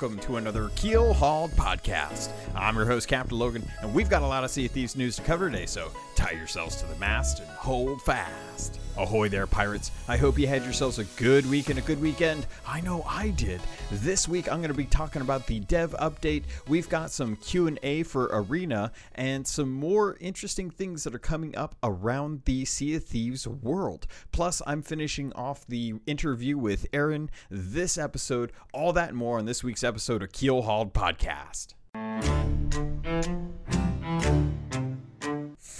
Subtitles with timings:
[0.00, 2.30] welcome to another Keel Hauled podcast.
[2.54, 5.16] I'm your host, Captain Logan, and we've got a lot of Sea of Thieves news
[5.16, 8.79] to cover today, so tie yourselves to the mast and hold fast.
[9.00, 9.90] Ahoy there, pirates.
[10.08, 12.46] I hope you had yourselves a good week and a good weekend.
[12.66, 13.62] I know I did.
[13.90, 16.42] This week I'm going to be talking about the dev update.
[16.68, 21.76] We've got some Q&A for Arena and some more interesting things that are coming up
[21.82, 24.06] around the Sea of Thieves world.
[24.32, 28.52] Plus, I'm finishing off the interview with Aaron this episode.
[28.74, 31.74] All that and more on this week's episode of Keel Hauled Podcast.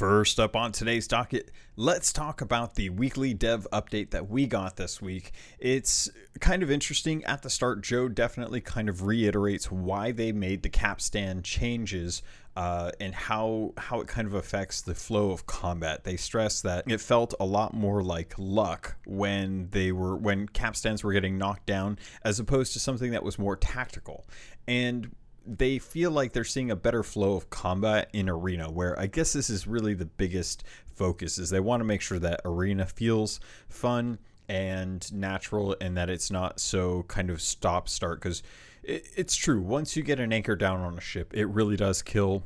[0.01, 4.77] First up on today's docket, let's talk about the weekly dev update that we got
[4.77, 5.33] this week.
[5.59, 6.09] It's
[6.41, 7.23] kind of interesting.
[7.27, 12.23] At the start, Joe definitely kind of reiterates why they made the capstan changes
[12.57, 16.05] uh, and how how it kind of affects the flow of combat.
[16.05, 21.05] They stress that it felt a lot more like luck when they were when capstans
[21.05, 24.27] were getting knocked down, as opposed to something that was more tactical.
[24.67, 25.15] And
[25.47, 29.33] they feel like they're seeing a better flow of combat in arena where i guess
[29.33, 33.41] this is really the biggest focus is they want to make sure that arena feels
[33.69, 38.43] fun and natural and that it's not so kind of stop start because
[38.83, 42.03] it, it's true once you get an anchor down on a ship it really does
[42.03, 42.45] kill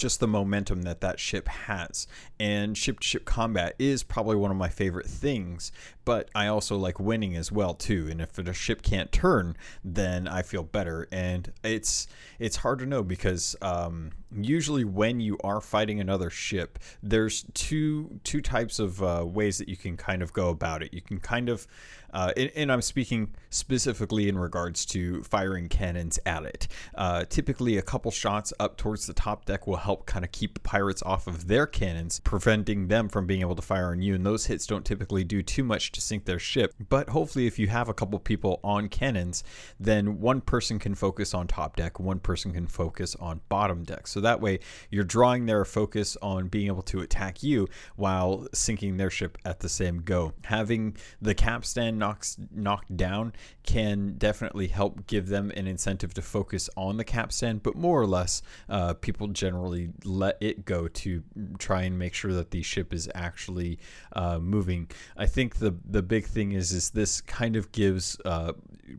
[0.00, 2.08] just the momentum that that ship has.
[2.40, 5.70] And ship to ship combat is probably one of my favorite things,
[6.10, 8.08] but I also like winning as well too.
[8.10, 11.06] And if a ship can't turn, then I feel better.
[11.12, 12.08] And it's
[12.40, 18.18] it's hard to know because um, usually when you are fighting another ship, there's two
[18.24, 20.92] two types of uh, ways that you can kind of go about it.
[20.92, 21.68] You can kind of
[22.12, 26.68] uh, and, and, I'm speaking specifically in regards to firing cannons at it.
[26.94, 30.54] Uh, typically, a couple shots up towards the top deck will help kind of keep
[30.54, 34.14] the pirates off of their cannons, preventing them from being able to fire on you.
[34.14, 36.74] And those hits don't typically do too much to sink their ship.
[36.88, 39.44] But hopefully, if you have a couple people on cannons,
[39.78, 44.06] then one person can focus on top deck, one person can focus on bottom deck.
[44.06, 48.96] So that way, you're drawing their focus on being able to attack you while sinking
[48.96, 50.32] their ship at the same go.
[50.44, 53.32] Having the capstan knocks knocked down
[53.62, 58.06] can definitely help give them an incentive to focus on the capstan, but more or
[58.06, 61.22] less, uh, people generally let it go to
[61.58, 63.78] try and make sure that the ship is actually
[64.12, 64.90] uh, moving.
[65.16, 68.52] I think the the big thing is is this kind of gives uh,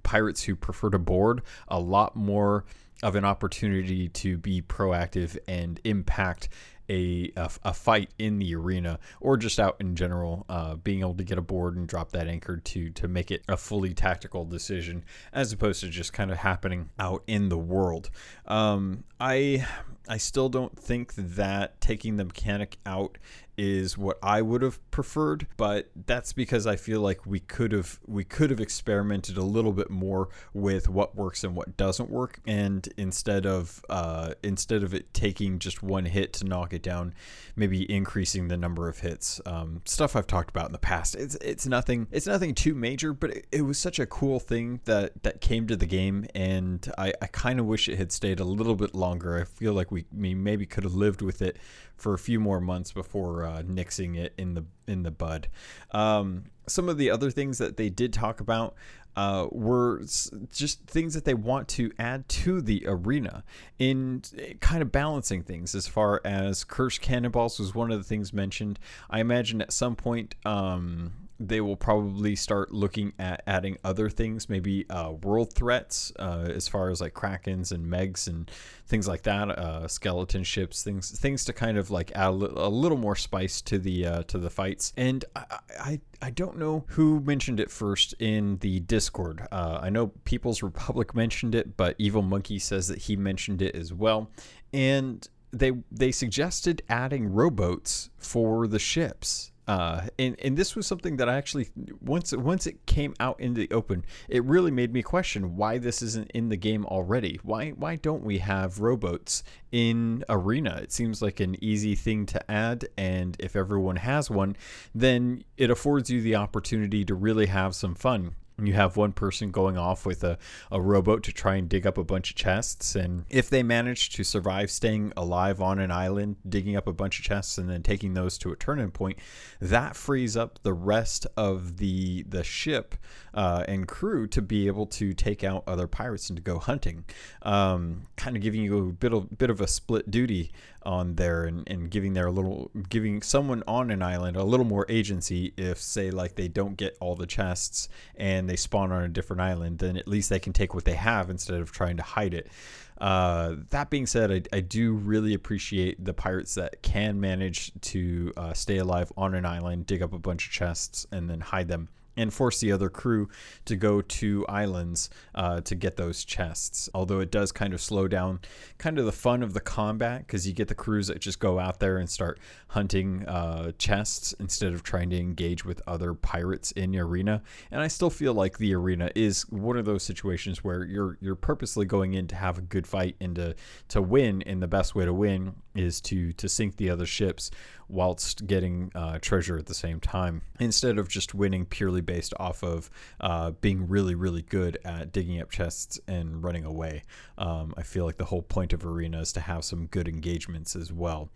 [0.04, 2.66] pirates who prefer to board a lot more
[3.04, 6.50] of an opportunity to be proactive and impact
[6.90, 11.14] a, a, a, fight in the arena or just out in general, uh, being able
[11.14, 15.06] to get aboard and drop that anchor to to make it a fully tactical decision
[15.32, 18.10] as opposed to just kind of happening out in the world.
[18.46, 19.66] Um, I
[20.10, 23.18] I still don't think that taking the mechanic out
[23.62, 28.00] is what I would have preferred, but that's because I feel like we could have
[28.08, 32.40] we could have experimented a little bit more with what works and what doesn't work,
[32.48, 37.14] and instead of uh, instead of it taking just one hit to knock it down,
[37.56, 39.40] maybe increasing the number of hits.
[39.46, 41.14] Um, stuff I've talked about in the past.
[41.16, 44.82] It's it's nothing it's nothing too major, but it, it was such a cool thing
[44.86, 48.40] that that came to the game, and I, I kind of wish it had stayed
[48.40, 49.40] a little bit longer.
[49.40, 51.58] I feel like we, we maybe could have lived with it
[52.02, 55.48] for a few more months before uh, nixing it in the in the bud.
[55.92, 58.76] Um, some of the other things that they did talk about
[59.16, 60.04] uh, were
[60.52, 63.44] just things that they want to add to the arena
[63.78, 68.04] in eh, kind of balancing things as far as cursed cannonballs was one of the
[68.04, 68.80] things mentioned.
[69.10, 74.50] I imagine at some point um, they will probably start looking at adding other things,
[74.50, 78.50] maybe uh, world threats, uh, as far as like krakens and megs and
[78.86, 82.70] things like that, uh, skeleton ships, things things to kind of like add a, a
[82.70, 84.94] little more spice to the uh, to the fights.
[84.98, 85.46] And I,
[85.80, 89.48] I I don't know who mentioned it first in the Discord.
[89.52, 93.76] Uh, I know People's Republic mentioned it, but Evil Monkey says that he mentioned it
[93.76, 94.30] as well,
[94.72, 101.18] and they they suggested adding rowboats for the ships uh, and and this was something
[101.18, 101.70] that I actually
[102.02, 106.02] once once it came out in the open, it really made me question why this
[106.02, 107.40] isn't in the game already.
[107.44, 110.80] Why why don't we have rowboats in arena?
[110.82, 114.56] It seems like an easy thing to add, and if everyone has one,
[114.96, 118.36] then it affords you the opportunity to really have some fun
[118.68, 120.38] you have one person going off with a,
[120.72, 124.10] a rowboat to try and dig up a bunch of chests and if they manage
[124.10, 127.82] to survive staying alive on an island digging up a bunch of chests and then
[127.84, 129.18] taking those to a turning point
[129.60, 132.96] that frees up the rest of the the ship
[133.34, 137.06] uh, and crew to be able to take out other pirates and to go hunting
[137.44, 140.52] um, kind of giving you a bit of bit of a split duty
[140.84, 144.86] on there and, and giving their little giving someone on an island a little more
[144.90, 149.08] agency if say like they don't get all the chests and they spawn on a
[149.08, 152.04] different island, then at least they can take what they have instead of trying to
[152.04, 152.52] hide it.
[153.00, 158.34] Uh, that being said, I, I, do really appreciate the pirates that can manage to
[158.36, 161.70] uh, stay alive on an island, dig up a bunch of chests, and then hide
[161.70, 161.88] them
[162.18, 163.30] and force the other crew
[163.66, 166.90] to go to islands uh, to get those chests.
[166.94, 168.40] Although it does kind of slow down
[168.78, 171.60] kind of the fun of the combat because you get the crews that just go
[171.60, 176.72] out there and start hunting uh, chests instead of trying to engage with other pirates
[176.74, 177.42] in the arena.
[177.72, 181.36] And I still feel like the arena is one of those situations where you're you're
[181.36, 183.56] purposely going in to have a good fight and to
[183.90, 184.42] to win.
[184.44, 187.52] And the best way to win is to to sink the other ships
[187.88, 192.64] whilst getting uh, treasure at the same time instead of just winning purely based off
[192.64, 192.90] of
[193.20, 197.04] uh, being really really good at digging up chests and running away.
[197.38, 200.76] Um, i feel like the whole point of arena is to have some good engagements
[200.76, 201.30] as well.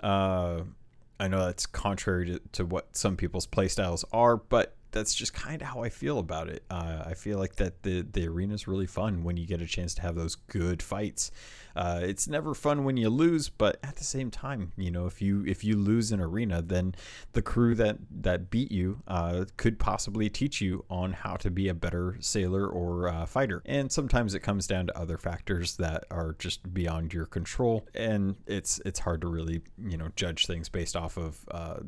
[0.00, 0.62] Uh,
[1.20, 5.60] i know that's contrary to, to what some people's playstyles are but that's just kind
[5.62, 6.64] of how I feel about it.
[6.70, 9.66] Uh, I feel like that the the arena is really fun when you get a
[9.66, 11.30] chance to have those good fights.
[11.74, 15.22] Uh, it's never fun when you lose, but at the same time, you know, if
[15.22, 16.94] you if you lose an arena, then
[17.32, 21.68] the crew that that beat you uh, could possibly teach you on how to be
[21.68, 23.62] a better sailor or uh, fighter.
[23.64, 28.36] And sometimes it comes down to other factors that are just beyond your control, and
[28.46, 31.78] it's it's hard to really you know judge things based off of uh,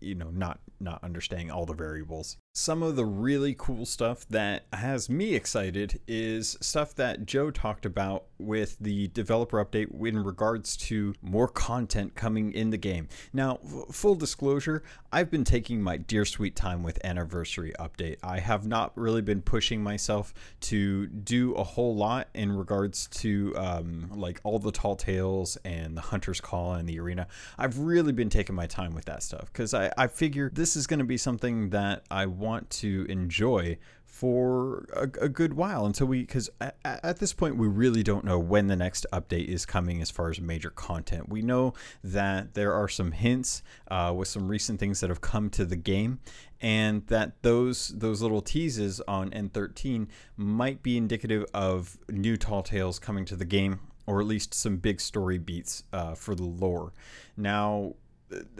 [0.00, 2.36] you know not not understanding all the variables.
[2.52, 7.86] Some of the really cool stuff that has me excited is stuff that Joe talked
[7.86, 13.08] about with the developer update in regards to more content coming in the game.
[13.32, 18.16] Now, f- full disclosure, I've been taking my dear sweet time with Anniversary Update.
[18.22, 23.54] I have not really been pushing myself to do a whole lot in regards to
[23.56, 27.26] um, like all the tall tales and the Hunter's Call and the arena.
[27.56, 30.86] I've really been taking my time with that stuff because I, I figure this is
[30.86, 33.78] going to be something that I want to enjoy
[34.18, 38.24] for a, a, good while until we because at, at, this point we really don't
[38.24, 41.28] know when the next update is coming as far as major content.
[41.28, 45.50] We know that there are some hints uh, with some recent things that have come
[45.50, 46.18] to the game
[46.60, 52.98] and that those those little teases on n13 might be indicative of new tall tales
[52.98, 56.94] coming to the game or at least some big story beats uh, for the lore.
[57.36, 57.94] Now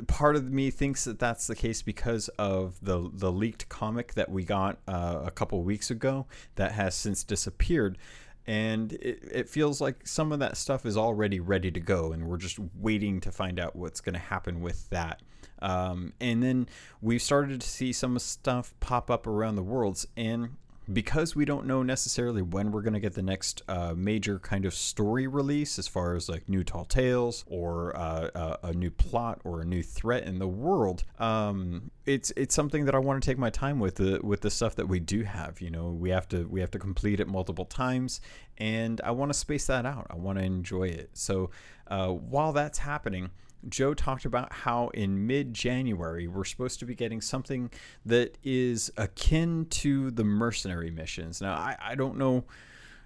[0.06, 4.30] part of me thinks that that's the case because of the the leaked comic that
[4.30, 6.26] we got uh, a couple weeks ago
[6.56, 7.98] that has since disappeared.
[8.46, 12.26] And it, it feels like some of that stuff is already ready to go and
[12.26, 15.20] we're just waiting to find out what's going to happen with that.
[15.60, 16.66] Um, and then
[17.02, 20.56] we've started to see some stuff pop up around the worlds and
[20.92, 24.64] because we don't know necessarily when we're going to get the next uh, major kind
[24.64, 28.90] of story release as far as like new tall tales or uh, uh, a new
[28.90, 33.22] plot or a new threat in the world um, it's it's something that I want
[33.22, 35.90] to take my time with the with the stuff that we do have you know?
[35.90, 38.20] We have to we have to complete it multiple times
[38.56, 40.06] and I want to space that out.
[40.10, 41.10] I want to enjoy it.
[41.12, 41.50] So
[41.88, 43.30] uh, while that's happening
[43.68, 47.70] Joe talked about how in mid January we're supposed to be getting something
[48.04, 51.40] that is akin to the mercenary missions.
[51.40, 52.44] Now, I, I don't know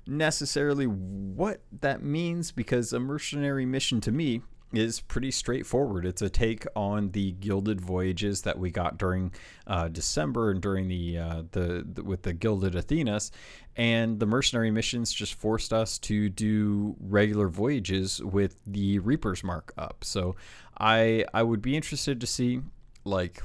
[0.07, 6.07] necessarily what that means because a mercenary mission to me is pretty straightforward.
[6.07, 9.33] It's a take on the gilded voyages that we got during
[9.67, 13.31] uh, December and during the, uh, the, the with the gilded Athenas,
[13.77, 19.73] and the mercenary missions just forced us to do regular voyages with the Reaper's mark
[19.77, 20.05] up.
[20.05, 20.37] So
[20.79, 22.61] I I would be interested to see
[23.05, 23.43] like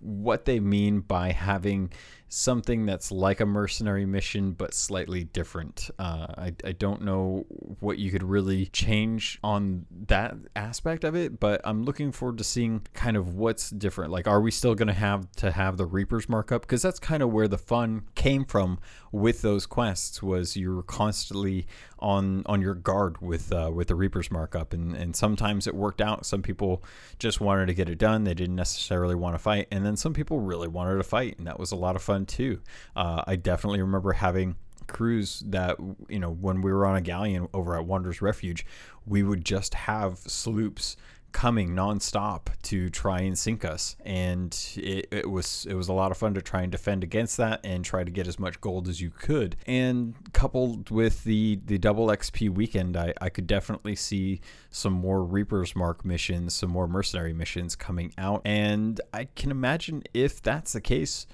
[0.00, 1.90] what they mean by having
[2.30, 5.90] something that's like a mercenary mission but slightly different.
[5.98, 7.44] Uh, I, I don't know
[7.80, 12.44] what you could really change on that aspect of it, but I'm looking forward to
[12.44, 14.12] seeing kind of what's different.
[14.12, 16.62] Like, are we still going to have to have the Reaper's markup?
[16.62, 18.78] Because that's kind of where the fun came from
[19.10, 21.66] with those quests was you were constantly
[22.00, 26.00] on on your guard with uh, with the Reaper's markup, and and sometimes it worked
[26.00, 26.26] out.
[26.26, 26.82] Some people
[27.18, 30.12] just wanted to get it done; they didn't necessarily want to fight, and then some
[30.12, 32.60] people really wanted to fight, and that was a lot of fun too.
[32.96, 35.76] Uh, I definitely remember having crews that
[36.08, 38.66] you know when we were on a galleon over at Wanderers Refuge,
[39.06, 40.96] we would just have sloops
[41.32, 46.10] coming nonstop to try and sink us, and it, it, was it was a lot
[46.10, 48.88] of fun to try and defend against that and try to get as much gold
[48.88, 49.56] as you could.
[49.66, 55.24] And coupled with the the double XP weekend, I, I could definitely see some more
[55.24, 60.72] Reaper's Mark missions, some more mercenary missions coming out, and I can imagine if that's
[60.72, 61.26] the case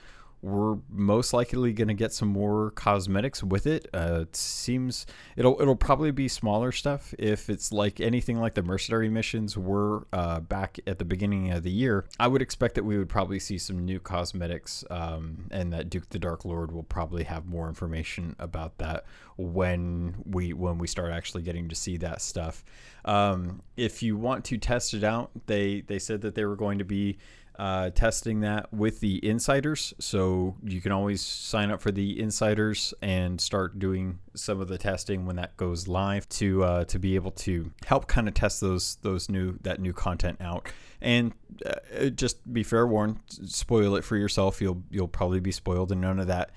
[0.47, 3.89] we're most likely going to get some more cosmetics with it.
[3.93, 5.05] Uh, it seems
[5.37, 7.13] it'll it'll probably be smaller stuff.
[7.19, 11.65] If it's like anything like the mercenary missions were uh, back at the beginning of
[11.65, 15.73] the year, I would expect that we would probably see some new cosmetics, um, and
[15.73, 19.05] that Duke the Dark Lord will probably have more information about that
[19.37, 22.65] when we when we start actually getting to see that stuff.
[23.05, 26.79] Um, if you want to test it out, they they said that they were going
[26.79, 27.19] to be
[27.59, 29.95] uh, testing that with the insiders.
[29.99, 34.79] So you can always sign up for the insiders and start doing some of the
[34.79, 38.61] testing when that goes live to uh, to be able to help kind of test
[38.61, 40.69] those those new that new content out.
[41.01, 41.33] And
[41.65, 44.61] uh, just be fair warned, spoil it for yourself.
[44.61, 46.51] You'll you'll probably be spoiled, and none of that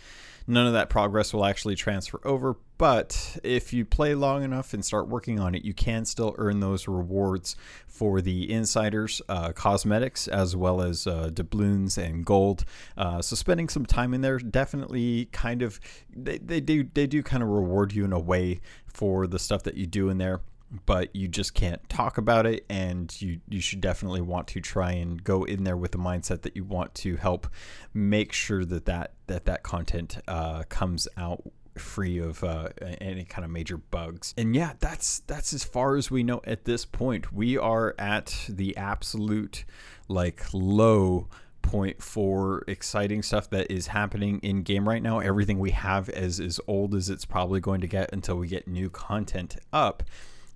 [0.50, 2.58] none of that progress will actually transfer over.
[2.80, 6.60] But if you play long enough and start working on it, you can still earn
[6.60, 7.56] those rewards
[7.88, 12.66] for the insiders, uh, cosmetics, as well as uh, doubloons and gold.
[12.98, 15.80] Uh, so spending some time in there definitely kind of
[16.16, 19.64] they, they do they do kind of reward you in a way for the stuff
[19.64, 20.42] that you do in there
[20.86, 24.92] but you just can't talk about it and you you should definitely want to try
[24.92, 27.48] and go in there with the mindset that you want to help
[27.94, 31.44] make sure that that that, that content uh, comes out
[31.80, 32.70] free of uh,
[33.02, 34.34] any kind of major bugs.
[34.38, 37.34] And yeah, that's that's as far as we know at this point.
[37.34, 39.66] We are at the absolute
[40.08, 41.28] like low
[41.62, 45.20] point for exciting stuff that is happening in game right now.
[45.20, 48.68] Everything we have is as old as it's probably going to get until we get
[48.68, 50.04] new content up.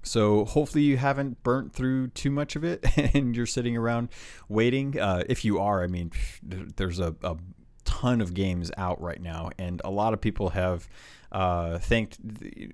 [0.03, 4.09] So hopefully you haven't burnt through too much of it and you're sitting around
[4.49, 4.99] waiting.
[4.99, 6.11] Uh, if you are, I mean,
[6.43, 7.37] there's a, a,
[7.85, 10.87] ton of games out right now, and a lot of people have
[11.31, 12.17] uh, thanked,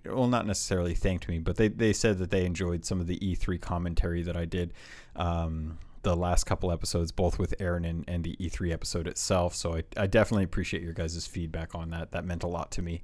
[0.06, 3.18] well, not necessarily thanked me, but they, they said that they enjoyed some of the
[3.18, 4.72] E3 commentary that I did.
[5.16, 9.54] Um, the last couple episodes, both with Aaron and, and the E3 episode itself.
[9.56, 12.12] So I, I definitely appreciate your guys' feedback on that.
[12.12, 13.02] That meant a lot to me.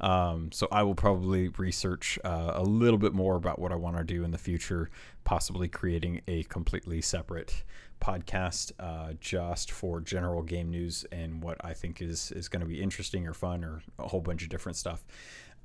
[0.00, 3.96] Um, so I will probably research uh, a little bit more about what I want
[3.98, 4.90] to do in the future,
[5.24, 7.64] possibly creating a completely separate
[8.00, 12.66] podcast uh, just for general game news and what I think is is going to
[12.66, 15.04] be interesting or fun or a whole bunch of different stuff.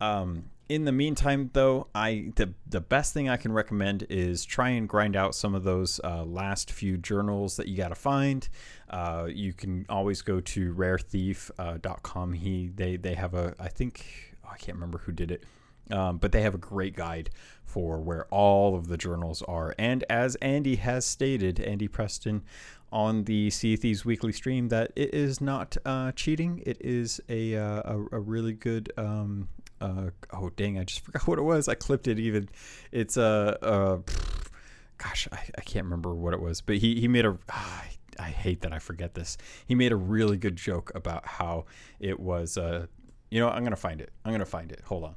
[0.01, 4.69] Um, in the meantime, though, I the the best thing I can recommend is try
[4.69, 8.47] and grind out some of those uh, last few journals that you got to find.
[8.89, 12.29] Uh, you can always go to rarethief.com.
[12.29, 15.43] Uh, he they they have a I think oh, I can't remember who did it.
[15.91, 17.29] Um, but they have a great guide
[17.65, 19.75] for where all of the journals are.
[19.77, 22.43] And as Andy has stated, Andy Preston
[22.89, 26.63] on the Sea Thieves weekly stream, that it is not uh, cheating.
[26.65, 29.49] It is a, uh, a, a, really good um,
[29.83, 31.67] uh, oh dang, I just forgot what it was.
[31.67, 32.49] I clipped it even.
[32.91, 33.97] It's a uh, uh,
[34.97, 37.37] gosh, I, I can't remember what it was, but he he made a.
[37.49, 37.85] Ah,
[38.19, 39.37] I hate that I forget this.
[39.65, 41.65] He made a really good joke about how
[41.99, 42.57] it was.
[42.57, 42.85] Uh,
[43.31, 44.11] you know, I'm gonna find it.
[44.23, 44.81] I'm gonna find it.
[44.85, 45.15] Hold on.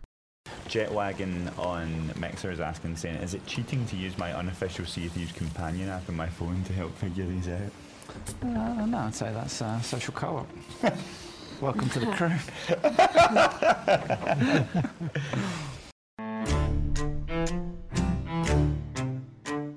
[0.69, 5.13] Jetwagon on Mixer is asking, saying, "Is it cheating to use my unofficial Sea of
[5.13, 7.71] Thieves companion app on my phone to help figure these out?"
[8.43, 10.49] Uh, no, I'd say that's uh, social co-op.
[11.61, 12.33] Welcome to the crew.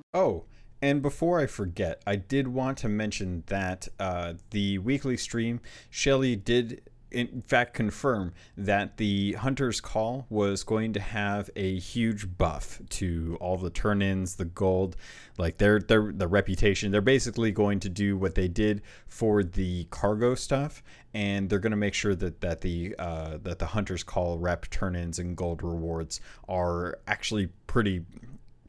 [0.13, 0.43] oh,
[0.81, 6.35] and before I forget, I did want to mention that uh, the weekly stream, Shelly
[6.35, 6.81] did
[7.11, 13.37] in fact confirm that the hunter's call was going to have a huge buff to
[13.39, 14.95] all the turn-ins the gold
[15.37, 16.91] like their their the reputation.
[16.91, 21.71] They're basically going to do what they did for the cargo stuff and they're going
[21.71, 25.63] to make sure that that the uh, that the hunter's call rep turn-ins and gold
[25.63, 28.03] rewards are actually pretty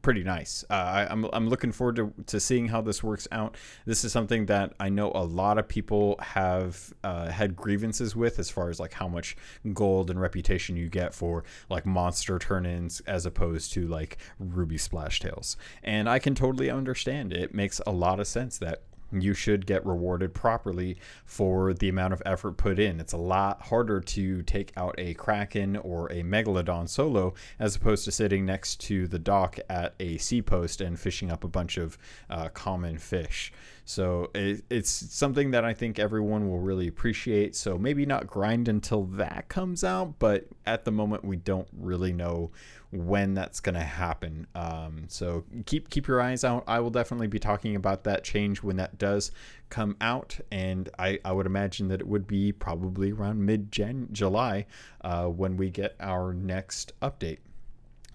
[0.01, 0.63] pretty nice.
[0.69, 3.55] Uh, I, am I'm, I'm looking forward to, to seeing how this works out.
[3.85, 8.39] This is something that I know a lot of people have uh, had grievances with
[8.39, 9.35] as far as like how much
[9.73, 15.19] gold and reputation you get for like monster turn-ins as opposed to like ruby splash
[15.19, 15.57] tails.
[15.83, 19.85] And I can totally understand it makes a lot of sense that you should get
[19.85, 22.99] rewarded properly for the amount of effort put in.
[22.99, 28.05] It's a lot harder to take out a Kraken or a Megalodon solo as opposed
[28.05, 31.77] to sitting next to the dock at a sea post and fishing up a bunch
[31.77, 31.97] of
[32.29, 33.51] uh, common fish.
[33.83, 37.55] So it, it's something that I think everyone will really appreciate.
[37.55, 42.13] So maybe not grind until that comes out, but at the moment we don't really
[42.13, 42.51] know
[42.91, 44.45] when that's going to happen.
[44.53, 46.63] Um, so keep keep your eyes out.
[46.67, 49.31] I will definitely be talking about that change when that does
[49.69, 54.65] come out, and I, I would imagine that it would be probably around mid July
[55.01, 57.39] uh, when we get our next update.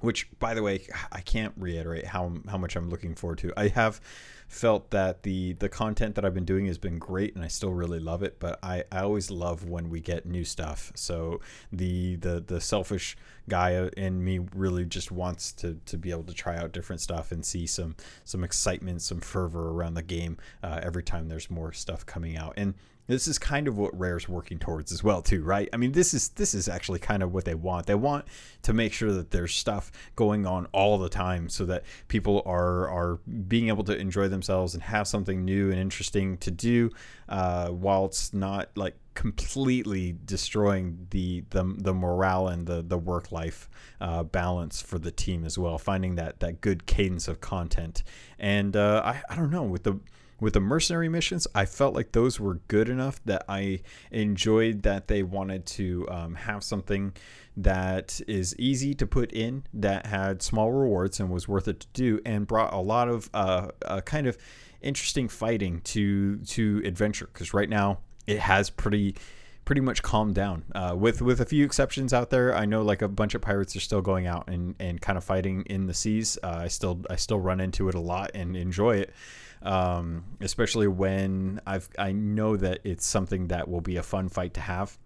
[0.00, 3.52] Which, by the way, I can't reiterate how how much I'm looking forward to.
[3.56, 4.00] I have
[4.48, 7.72] felt that the the content that I've been doing has been great, and I still
[7.72, 8.38] really love it.
[8.38, 10.92] But I, I always love when we get new stuff.
[10.94, 11.40] So
[11.72, 13.16] the the the selfish
[13.48, 17.32] guy in me really just wants to to be able to try out different stuff
[17.32, 21.72] and see some some excitement, some fervor around the game uh, every time there's more
[21.72, 22.54] stuff coming out.
[22.56, 22.74] And
[23.06, 25.68] this is kind of what Rare's working towards as well, too, right?
[25.72, 27.86] I mean, this is this is actually kind of what they want.
[27.86, 28.26] They want
[28.62, 32.88] to make sure that there's stuff going on all the time, so that people are
[32.88, 33.16] are
[33.48, 36.90] being able to enjoy themselves and have something new and interesting to do,
[37.28, 43.32] uh, while it's not like completely destroying the the, the morale and the the work
[43.32, 43.68] life
[44.00, 45.78] uh, balance for the team as well.
[45.78, 48.02] Finding that that good cadence of content,
[48.38, 50.00] and uh, I I don't know with the
[50.40, 55.08] with the mercenary missions, I felt like those were good enough that I enjoyed that
[55.08, 57.14] they wanted to um, have something
[57.56, 61.86] that is easy to put in, that had small rewards and was worth it to
[61.94, 63.68] do, and brought a lot of uh,
[64.04, 64.36] kind of
[64.82, 67.28] interesting fighting to to adventure.
[67.32, 69.16] Because right now it has pretty
[69.64, 70.64] pretty much calmed down.
[70.74, 73.74] Uh, with with a few exceptions out there, I know like a bunch of pirates
[73.74, 76.38] are still going out and, and kind of fighting in the seas.
[76.42, 79.14] Uh, I still I still run into it a lot and enjoy it
[79.62, 84.54] um, especially when I've I know that it's something that will be a fun fight
[84.54, 84.98] to have,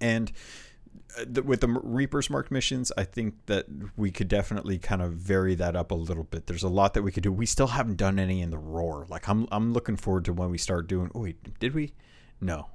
[0.00, 0.32] and
[1.18, 3.66] uh, with the Reaper's Mark missions, I think that
[3.96, 6.46] we could definitely kind of vary that up a little bit.
[6.46, 7.32] There's a lot that we could do.
[7.32, 9.06] We still haven't done any in the Roar.
[9.08, 11.10] Like I'm I'm looking forward to when we start doing.
[11.14, 11.94] Oh wait, did we?
[12.40, 12.68] No,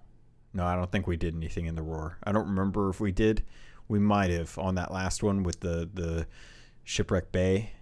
[0.54, 2.18] no, I don't think we did anything in the Roar.
[2.24, 3.44] I don't remember if we did.
[3.88, 6.28] We might have on that last one with the the
[6.84, 7.74] shipwreck bay.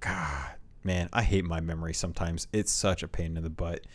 [0.00, 2.46] God, man, I hate my memory sometimes.
[2.52, 3.86] It's such a pain in the butt.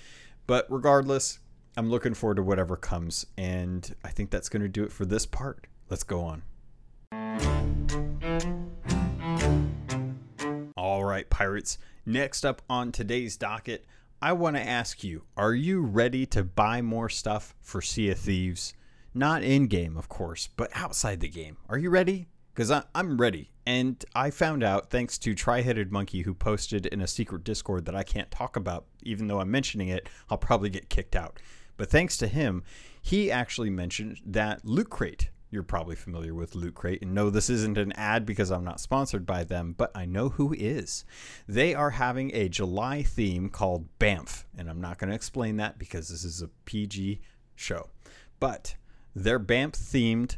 [0.48, 1.40] But regardless,
[1.78, 3.26] I'm looking forward to whatever comes.
[3.38, 5.68] And I think that's going to do it for this part.
[5.90, 6.44] Let's go on.
[10.78, 11.78] All right, pirates.
[12.06, 13.86] Next up on today's docket,
[14.22, 18.20] I want to ask you are you ready to buy more stuff for Sea of
[18.20, 18.74] Thieves?
[19.14, 21.58] Not in game, of course, but outside the game.
[21.70, 22.28] Are you ready?
[22.56, 23.52] Because I'm ready.
[23.68, 27.84] And I found out, thanks to Tri Headed Monkey, who posted in a secret Discord
[27.86, 31.40] that I can't talk about, even though I'm mentioning it, I'll probably get kicked out.
[31.76, 32.64] But thanks to him,
[33.02, 37.50] he actually mentioned that Loot Crate, you're probably familiar with Loot Crate, and no, this
[37.50, 41.04] isn't an ad because I'm not sponsored by them, but I know who is.
[41.48, 45.78] They are having a July theme called BAMF, and I'm not going to explain that
[45.78, 47.20] because this is a PG
[47.56, 47.90] show.
[48.40, 48.76] But
[49.14, 50.38] their BAMF themed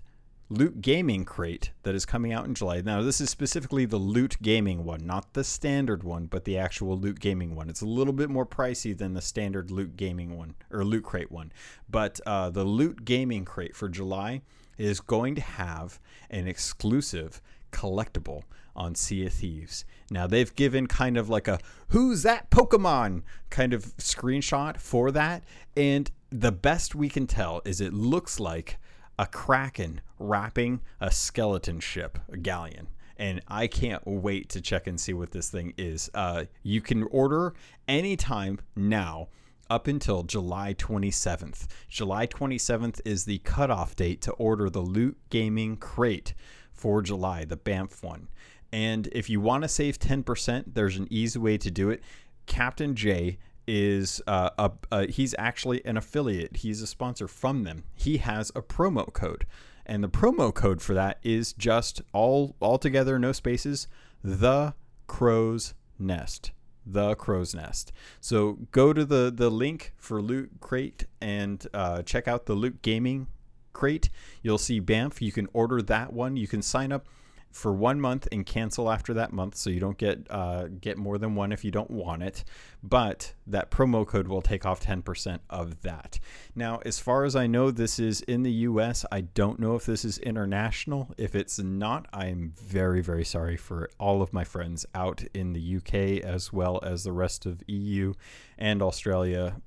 [0.49, 2.79] Loot Gaming Crate that is coming out in July.
[2.79, 6.97] Now, this is specifically the Loot Gaming one, not the standard one, but the actual
[6.97, 7.69] Loot Gaming one.
[7.69, 11.31] It's a little bit more pricey than the standard Loot Gaming one or Loot Crate
[11.31, 11.51] one.
[11.89, 14.41] But uh, the Loot Gaming Crate for July
[14.77, 17.41] is going to have an exclusive
[17.73, 19.83] collectible on Sea of Thieves.
[20.09, 25.43] Now, they've given kind of like a who's that Pokemon kind of screenshot for that.
[25.75, 28.77] And the best we can tell is it looks like
[29.17, 32.87] a kraken wrapping a skeleton ship, a galleon.
[33.17, 36.09] And I can't wait to check and see what this thing is.
[36.13, 37.55] Uh, you can order
[37.87, 39.29] anytime now
[39.69, 41.65] up until July 27th.
[41.89, 46.33] July 27th is the cutoff date to order the Loot Gaming Crate
[46.71, 48.27] for July, the BAMF one.
[48.71, 52.03] And if you want to save 10%, there's an easy way to do it.
[52.45, 56.57] Captain J is uh, a, a, he's actually an affiliate.
[56.57, 57.83] He's a sponsor from them.
[57.93, 59.45] He has a promo code,
[59.85, 63.87] and the promo code for that is just all all together, no spaces.
[64.23, 64.73] The
[65.07, 66.51] Crow's Nest.
[66.85, 67.91] The Crow's Nest.
[68.21, 72.81] So go to the the link for Loot Crate and uh, check out the Loot
[72.81, 73.27] Gaming
[73.73, 74.09] Crate.
[74.41, 75.21] You'll see BAMF.
[75.21, 76.37] You can order that one.
[76.37, 77.07] You can sign up
[77.51, 81.17] for one month and cancel after that month, so you don't get uh, get more
[81.17, 82.43] than one if you don't want it.
[82.83, 86.19] But that promo code will take off 10% of that.
[86.55, 89.05] Now, as far as I know, this is in the U.S.
[89.11, 91.13] I don't know if this is international.
[91.17, 95.77] If it's not, I'm very very sorry for all of my friends out in the
[95.77, 98.13] UK as well as the rest of EU
[98.57, 99.61] and Australia,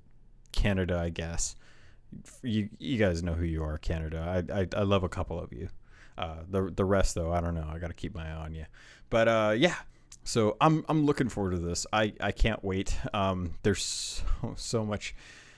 [0.53, 1.57] Canada, I guess.
[2.43, 4.45] You you guys know who you are, Canada.
[4.51, 5.69] I I, I love a couple of you.
[6.21, 7.67] Uh, the the rest though, I don't know.
[7.67, 8.67] I got to keep my eye on you.
[9.09, 9.75] But uh, yeah,
[10.23, 11.87] so I'm I'm looking forward to this.
[11.93, 12.95] I I can't wait.
[13.15, 15.15] Um, there's so, so much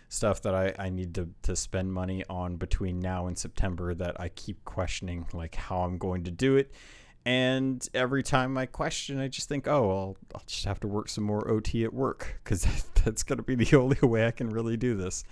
[0.09, 4.21] stuff that I, I need to, to spend money on between now and September that
[4.21, 6.71] I keep questioning like how I'm going to do it.
[7.25, 11.09] And every time I question, I just think, oh, I'll, I'll just have to work
[11.09, 12.67] some more OT at work because
[13.05, 15.25] that's going to be the only way I can really do this.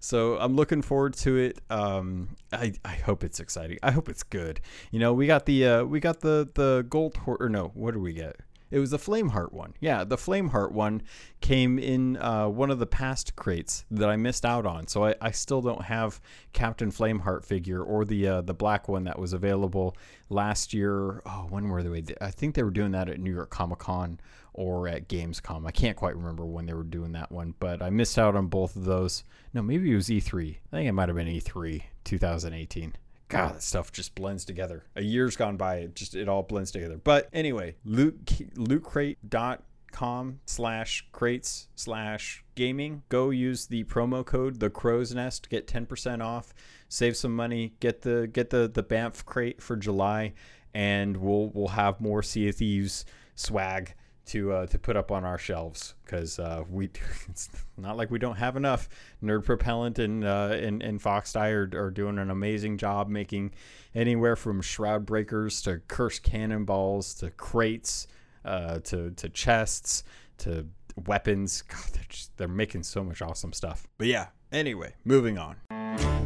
[0.00, 1.60] So I'm looking forward to it.
[1.70, 3.78] Um, I, I hope it's exciting.
[3.82, 4.60] I hope it's good.
[4.90, 8.00] You know, we got the uh, we got the the gold or no, what do
[8.00, 8.36] we get?
[8.70, 9.74] It was the Flameheart one.
[9.80, 11.02] Yeah, the Flameheart one
[11.40, 14.86] came in uh, one of the past crates that I missed out on.
[14.88, 16.20] So I, I still don't have
[16.52, 19.96] Captain Flameheart figure or the uh, the black one that was available
[20.28, 21.22] last year.
[21.24, 22.14] Oh, when were they?
[22.20, 24.20] I think they were doing that at New York Comic Con
[24.52, 25.66] or at Gamescom.
[25.66, 28.48] I can't quite remember when they were doing that one, but I missed out on
[28.48, 29.22] both of those.
[29.54, 30.56] No, maybe it was E3.
[30.72, 32.94] I think it might have been E3 2018.
[33.28, 34.84] God, that stuff just blends together.
[34.96, 36.98] A year's gone by, it just it all blends together.
[37.02, 43.02] But anyway, loot lootcrate.com slash crates slash gaming.
[43.08, 46.54] Go use the promo code the crow's nest, get 10% off,
[46.88, 50.32] save some money, get the get the the BAMF crate for July,
[50.72, 53.94] and we'll we'll have more Sea of Thieves swag
[54.28, 56.90] to uh, to put up on our shelves because uh, we
[57.28, 58.88] it's not like we don't have enough.
[59.22, 63.52] Nerd Propellant and uh, and, and Fox Die are, are doing an amazing job making
[63.94, 68.06] anywhere from shroud breakers to cursed cannonballs to crates
[68.44, 70.04] uh, to to chests
[70.38, 70.66] to
[71.06, 71.62] weapons.
[71.62, 73.86] God, they're just, they're making so much awesome stuff.
[73.98, 76.17] But yeah, anyway, moving on.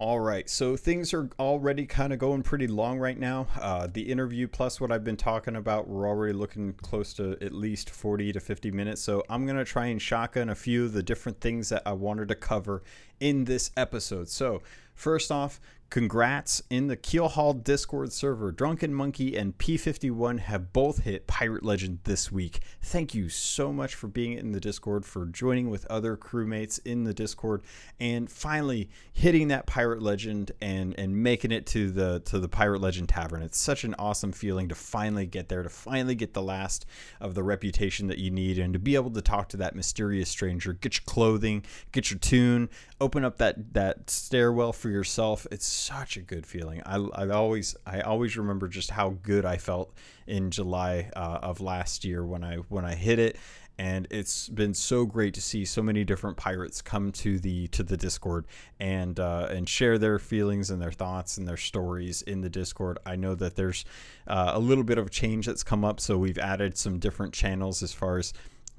[0.00, 3.48] All right, so things are already kind of going pretty long right now.
[3.60, 7.52] Uh, the interview plus what I've been talking about, we're already looking close to at
[7.52, 9.02] least 40 to 50 minutes.
[9.02, 11.94] So I'm going to try and shotgun a few of the different things that I
[11.94, 12.84] wanted to cover
[13.18, 14.28] in this episode.
[14.28, 14.62] So,
[14.94, 18.52] first off, Congrats in the Keel Hauled Discord server.
[18.52, 22.60] Drunken Monkey and P51 have both hit Pirate Legend this week.
[22.82, 27.04] Thank you so much for being in the Discord, for joining with other crewmates in
[27.04, 27.62] the Discord,
[27.98, 32.82] and finally hitting that Pirate Legend and and making it to the to the Pirate
[32.82, 33.40] Legend Tavern.
[33.40, 36.84] It's such an awesome feeling to finally get there, to finally get the last
[37.18, 40.28] of the reputation that you need, and to be able to talk to that mysterious
[40.28, 42.68] stranger, get your clothing, get your tune,
[43.00, 45.46] open up that that stairwell for yourself.
[45.50, 46.82] It's such a good feeling.
[46.84, 49.94] I, I always I always remember just how good I felt
[50.26, 53.36] in July uh, of last year when I when I hit it,
[53.78, 57.82] and it's been so great to see so many different pirates come to the to
[57.82, 58.46] the Discord
[58.80, 62.98] and uh, and share their feelings and their thoughts and their stories in the Discord.
[63.06, 63.84] I know that there's
[64.26, 67.82] uh, a little bit of change that's come up, so we've added some different channels
[67.82, 68.32] as far as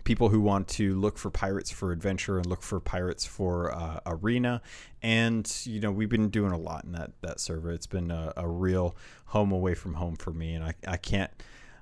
[0.03, 3.99] people who want to look for pirates for adventure and look for pirates for uh,
[4.05, 4.61] arena.
[5.01, 7.71] And you know we've been doing a lot in that that server.
[7.71, 10.53] It's been a, a real home away from home for me.
[10.53, 11.31] And i, I can't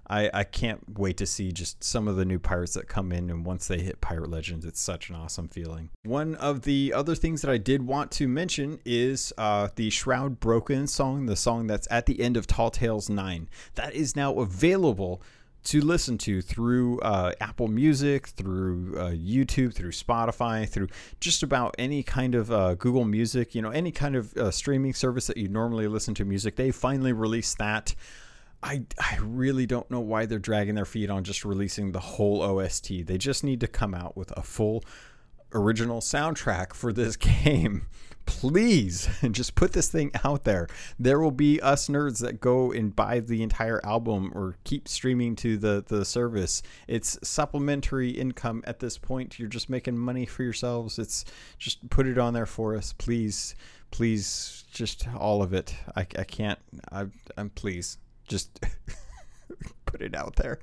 [0.09, 3.29] I, I can't wait to see just some of the new pirates that come in.
[3.29, 5.89] And once they hit pirate legends it's such an awesome feeling.
[6.03, 10.39] One of the other things that i did want to mention is uh, the shroud
[10.39, 14.33] broken song the song that's at the end of tall tales 9 that is now
[14.39, 15.21] available
[15.67, 20.87] to listen to through uh, Apple Music, through uh, YouTube, through Spotify, through
[21.19, 24.93] just about any kind of uh, Google Music, you know, any kind of uh, streaming
[24.93, 26.55] service that you normally listen to music.
[26.55, 27.93] They finally released that.
[28.63, 32.41] I, I really don't know why they're dragging their feet on just releasing the whole
[32.41, 33.05] OST.
[33.05, 34.85] They just need to come out with a full
[35.53, 37.87] original soundtrack for this game
[38.27, 40.67] please just put this thing out there.
[40.99, 45.35] There will be us nerds that go and buy the entire album or keep streaming
[45.37, 46.61] to the the service.
[46.87, 49.39] It's supplementary income at this point.
[49.39, 50.99] You're just making money for yourselves.
[50.99, 51.25] It's
[51.57, 53.55] just put it on there for us, please.
[53.89, 55.73] Please, just all of it.
[55.95, 56.59] I, I can't.
[56.91, 57.05] I,
[57.37, 58.59] I'm please just
[59.85, 60.59] put it out there.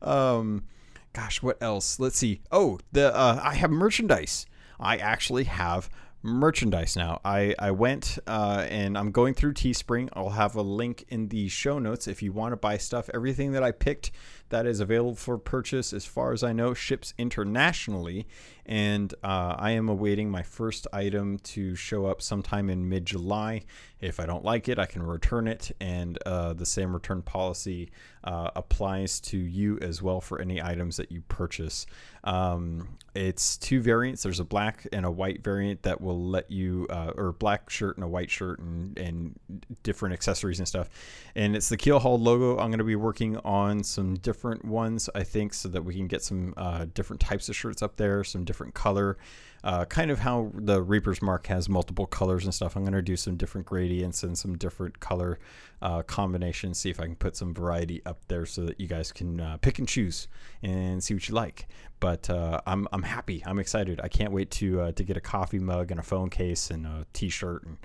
[0.00, 0.64] Um,
[1.12, 1.98] gosh, what else?
[1.98, 2.40] Let's see.
[2.50, 4.46] Oh, the uh, I have merchandise.
[4.78, 5.90] I actually have
[6.22, 7.20] merchandise now.
[7.24, 10.08] I, I went uh, and I'm going through Teespring.
[10.12, 13.10] I'll have a link in the show notes if you want to buy stuff.
[13.14, 14.10] Everything that I picked
[14.50, 18.26] that is available for purchase, as far as I know, ships internationally.
[18.66, 23.62] And uh, I am awaiting my first item to show up sometime in mid July.
[24.00, 25.72] If I don't like it, I can return it.
[25.80, 27.90] And uh, the same return policy
[28.22, 31.86] uh, applies to you as well for any items that you purchase.
[32.22, 34.22] Um, it's two variants.
[34.22, 37.96] There's a black and a white variant that will let you, uh, or black shirt
[37.96, 39.38] and a white shirt and, and
[39.82, 40.90] different accessories and stuff.
[41.34, 42.52] And it's the Keel Hauled logo.
[42.52, 46.06] I'm going to be working on some different ones, I think, so that we can
[46.06, 49.18] get some uh, different types of shirts up there, some different color
[49.62, 52.76] uh, kind of how the Reaper's Mark has multiple colors and stuff.
[52.76, 55.38] I'm going to do some different gradients and some different color
[55.82, 59.12] uh, combinations, see if I can put some variety up there so that you guys
[59.12, 60.28] can uh, pick and choose
[60.62, 61.68] and see what you like.
[62.00, 63.42] But uh, I'm, I'm happy.
[63.44, 64.00] I'm excited.
[64.02, 66.86] I can't wait to uh, to get a coffee mug and a phone case and
[66.86, 67.76] a T-shirt and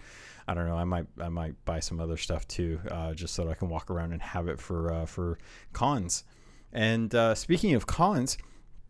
[0.47, 0.77] I don't know.
[0.77, 3.67] I might I might buy some other stuff too, uh, just so that I can
[3.67, 5.39] walk around and have it for for
[5.73, 6.23] cons.
[6.75, 8.37] And speaking of cons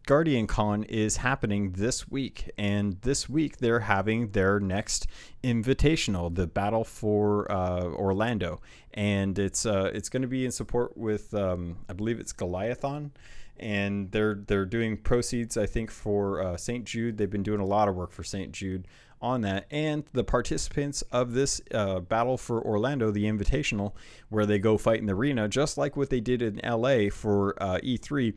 [0.06, 5.08] Guardian Con is happening this week, and this week they're having their next
[5.44, 8.62] invitational, the Battle for uh, Orlando,
[8.94, 13.12] and it's uh, it's going to be in support with um, I believe it's Goliathon,
[13.58, 16.86] and they're they're doing proceeds I think for uh, St.
[16.86, 17.18] Jude.
[17.18, 18.52] They've been doing a lot of work for St.
[18.52, 18.88] Jude
[19.22, 23.94] on that, and the participants of this uh, Battle for Orlando, the Invitational,
[24.30, 27.62] where they go fight in the arena, just like what they did in LA for
[27.62, 28.34] uh, E3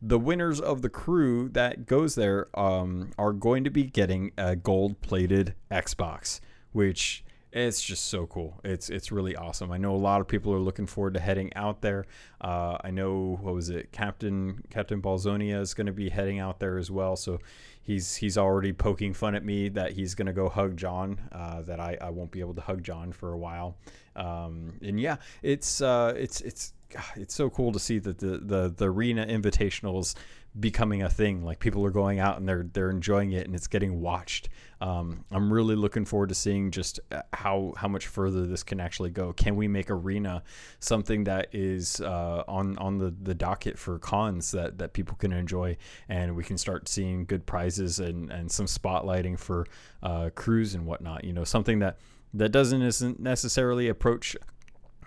[0.00, 4.54] the winners of the crew that goes there um, are going to be getting a
[4.54, 6.40] gold plated Xbox,
[6.72, 7.24] which
[7.58, 8.60] it's just so cool.
[8.64, 9.70] It's it's really awesome.
[9.72, 12.06] I know a lot of people are looking forward to heading out there.
[12.40, 16.60] Uh, I know what was it, Captain Captain Balzonia is going to be heading out
[16.60, 17.16] there as well.
[17.16, 17.38] So
[17.82, 21.20] he's he's already poking fun at me that he's going to go hug John.
[21.32, 23.76] Uh, that I, I won't be able to hug John for a while.
[24.14, 26.72] Um, and yeah, it's uh, it's it's
[27.16, 30.14] it's so cool to see that the the the arena invitationals
[30.58, 31.44] becoming a thing.
[31.44, 34.48] Like people are going out and they're they're enjoying it and it's getting watched.
[34.80, 38.80] Um, I'm really looking forward to seeing just uh, how how much further this can
[38.80, 39.32] actually go.
[39.32, 40.42] Can we make arena
[40.80, 45.32] something that is uh, on on the, the docket for cons that, that people can
[45.32, 45.76] enjoy
[46.08, 49.66] and we can start seeing good prizes and, and some spotlighting for
[50.02, 51.24] uh, crews and whatnot.
[51.24, 51.98] You know, something that
[52.34, 54.36] that doesn't isn't necessarily approach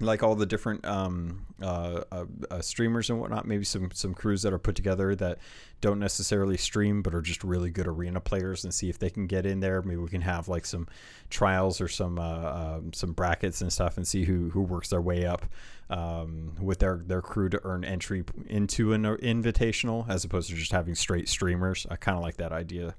[0.01, 3.45] like all the different um, uh, uh, uh, streamers and whatnot.
[3.45, 5.39] Maybe some some crews that are put together that
[5.79, 9.27] don't necessarily stream, but are just really good arena players, and see if they can
[9.27, 9.81] get in there.
[9.81, 10.87] Maybe we can have like some
[11.29, 15.01] trials or some uh, um, some brackets and stuff, and see who who works their
[15.01, 15.45] way up
[15.89, 20.71] um, with their their crew to earn entry into an invitational, as opposed to just
[20.71, 21.85] having straight streamers.
[21.89, 22.95] I kind of like that idea.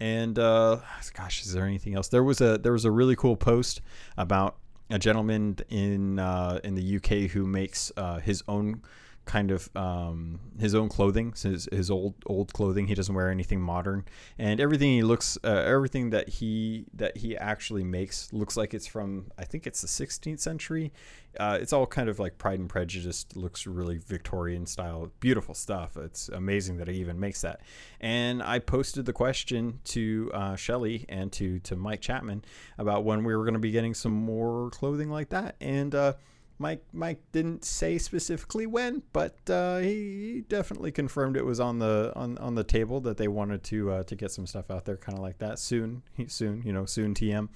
[0.00, 0.78] And uh,
[1.14, 2.08] gosh, is there anything else?
[2.08, 3.80] There was a there was a really cool post
[4.16, 4.56] about
[4.94, 8.80] a gentleman in uh, in the UK who makes uh, his own
[9.24, 12.86] kind of um, his own clothing, his his old old clothing.
[12.86, 14.04] He doesn't wear anything modern,
[14.38, 18.86] and everything he looks, uh, everything that he that he actually makes looks like it's
[18.86, 20.92] from I think it's the 16th century.
[21.38, 23.26] Uh, it's all kind of like Pride and Prejudice.
[23.34, 25.96] Looks really Victorian style, beautiful stuff.
[25.96, 27.60] It's amazing that he even makes that.
[28.00, 32.44] And I posted the question to uh, Shelly and to to Mike Chapman
[32.78, 36.12] about when we were going to be getting some more clothing like that, and uh,
[36.58, 42.12] Mike Mike didn't say specifically when, but uh, he definitely confirmed it was on the
[42.14, 44.96] on, on the table that they wanted to uh, to get some stuff out there,
[44.96, 46.02] kind of like that soon.
[46.28, 47.48] Soon, you know, soon TM.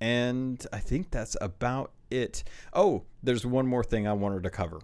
[0.00, 2.44] And I think that's about it.
[2.72, 4.80] Oh, there's one more thing I wanted to cover.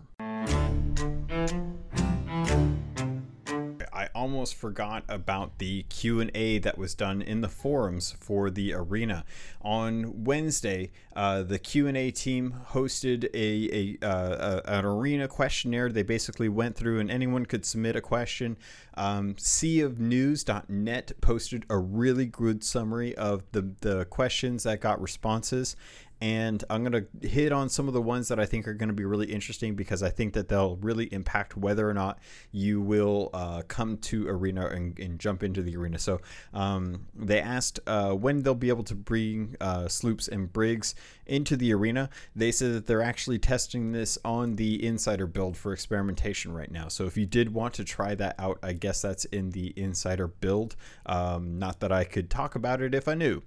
[4.20, 9.24] Almost forgot about the Q&A that was done in the forums for the arena.
[9.62, 15.88] On Wednesday, uh, the Q&A team hosted a, a, uh, a, an arena questionnaire.
[15.88, 18.58] They basically went through and anyone could submit a question.
[18.92, 25.76] Um, seaofnews.net posted a really good summary of the, the questions that got responses
[26.20, 28.88] and I'm going to hit on some of the ones that I think are going
[28.88, 32.18] to be really interesting because I think that they'll really impact whether or not
[32.52, 35.98] you will uh, come to arena and, and, jump into the arena.
[35.98, 36.20] So
[36.54, 40.94] um, they asked uh, when they'll be able to bring uh, sloops and brigs
[41.26, 42.10] into the arena.
[42.36, 46.88] They said that they're actually testing this on the insider build for experimentation right now.
[46.88, 50.26] So if you did want to try that out, I guess that's in the insider
[50.26, 50.76] build.
[51.06, 53.42] Um, not that I could talk about it if I knew.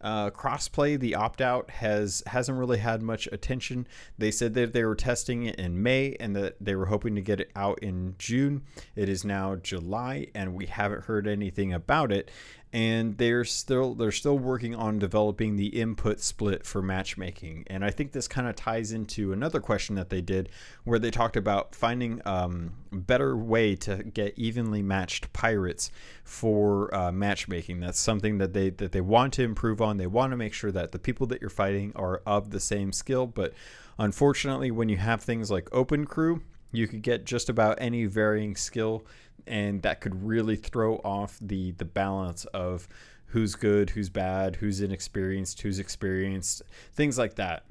[0.00, 3.86] Uh, crossplay, the opt out has hasn't really had much attention.
[4.16, 7.20] They said that they were testing it in May and that they were hoping to
[7.20, 8.62] get it out in June.
[8.94, 12.30] It is now July, and we haven't heard anything about it
[12.72, 17.64] and they're still they're still working on developing the input split for matchmaking.
[17.68, 20.50] And i think this kind of ties into another question that they did
[20.84, 25.90] where they talked about finding um, better way to get evenly matched pirates
[26.24, 27.80] for uh, matchmaking.
[27.80, 29.96] That's something that they that they want to improve on.
[29.96, 32.92] They want to make sure that the people that you're fighting are of the same
[32.92, 33.26] skill.
[33.26, 33.54] But
[33.98, 36.40] unfortunately when you have things like open crew
[36.72, 39.04] you could get just about any varying skill
[39.48, 42.88] and that could really throw off the the balance of
[43.28, 47.64] who's good, who's bad, who's inexperienced, who's experienced, things like that.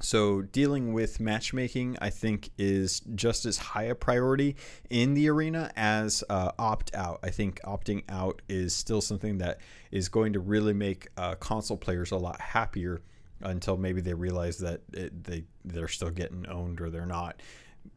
[0.00, 4.56] So, dealing with matchmaking, I think, is just as high a priority
[4.90, 7.20] in the arena as uh, opt out.
[7.22, 9.60] I think opting out is still something that
[9.92, 13.00] is going to really make uh, console players a lot happier
[13.42, 17.40] until maybe they realize that it, they they're still getting owned or they're not.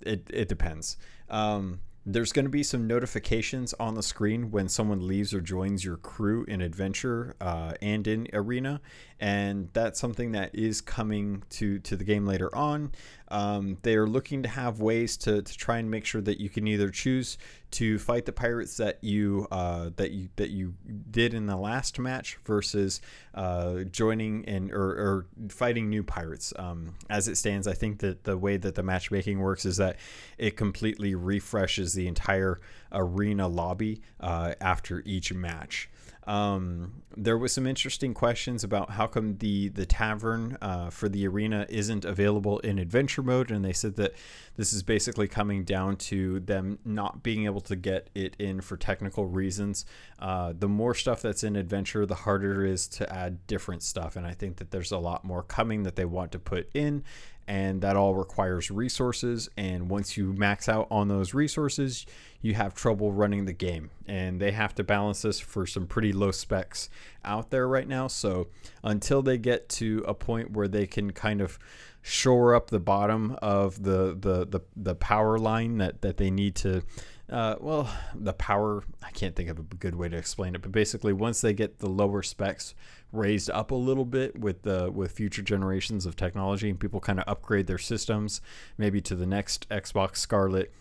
[0.05, 0.97] It it depends.
[1.27, 5.83] Um, there's going to be some notifications on the screen when someone leaves or joins
[5.83, 8.79] your crew in adventure uh, and in arena
[9.19, 12.91] and that's something that is coming to to the game later on
[13.29, 16.49] Um, they are looking to have ways to, to try and make sure that you
[16.49, 17.37] can either choose
[17.71, 20.75] to fight the pirates that you uh, that you that you
[21.11, 23.01] did in the last match versus
[23.33, 26.53] uh, joining and or, or, fighting new pirates.
[26.57, 29.97] Um, as it stands, I think that the way that the matchmaking works is that
[30.37, 35.89] it completely refreshes the entire arena lobby uh, after each match.
[36.27, 41.27] Um, there was some interesting questions about how come the the tavern uh, for the
[41.27, 44.13] arena isn't available in adventure mode, and they said that
[44.57, 48.75] this is basically coming down to them not being able to get it in for
[48.75, 49.85] technical reasons.
[50.19, 54.15] Uh, the more stuff that's in adventure, the harder it is to add different stuff,
[54.15, 57.03] and I think that there's a lot more coming that they want to put in,
[57.47, 59.49] and that all requires resources.
[59.57, 62.05] And once you max out on those resources,
[62.41, 63.91] you have trouble running the game.
[64.07, 66.89] And they have to balance this for some pretty low specs
[67.23, 68.07] out there right now.
[68.07, 68.47] So
[68.83, 71.59] until they get to a point where they can kind of
[72.01, 76.53] shore up the bottom of the the the, the power line that that they need
[76.53, 76.83] to
[77.29, 80.71] uh, well, the power, I can't think of a good way to explain it, but
[80.71, 82.75] basically, once they get the lower specs
[83.11, 87.19] raised up a little bit with the with future generations of technology and people kind
[87.19, 88.41] of upgrade their systems,
[88.77, 90.71] maybe to the next Xbox Scarlett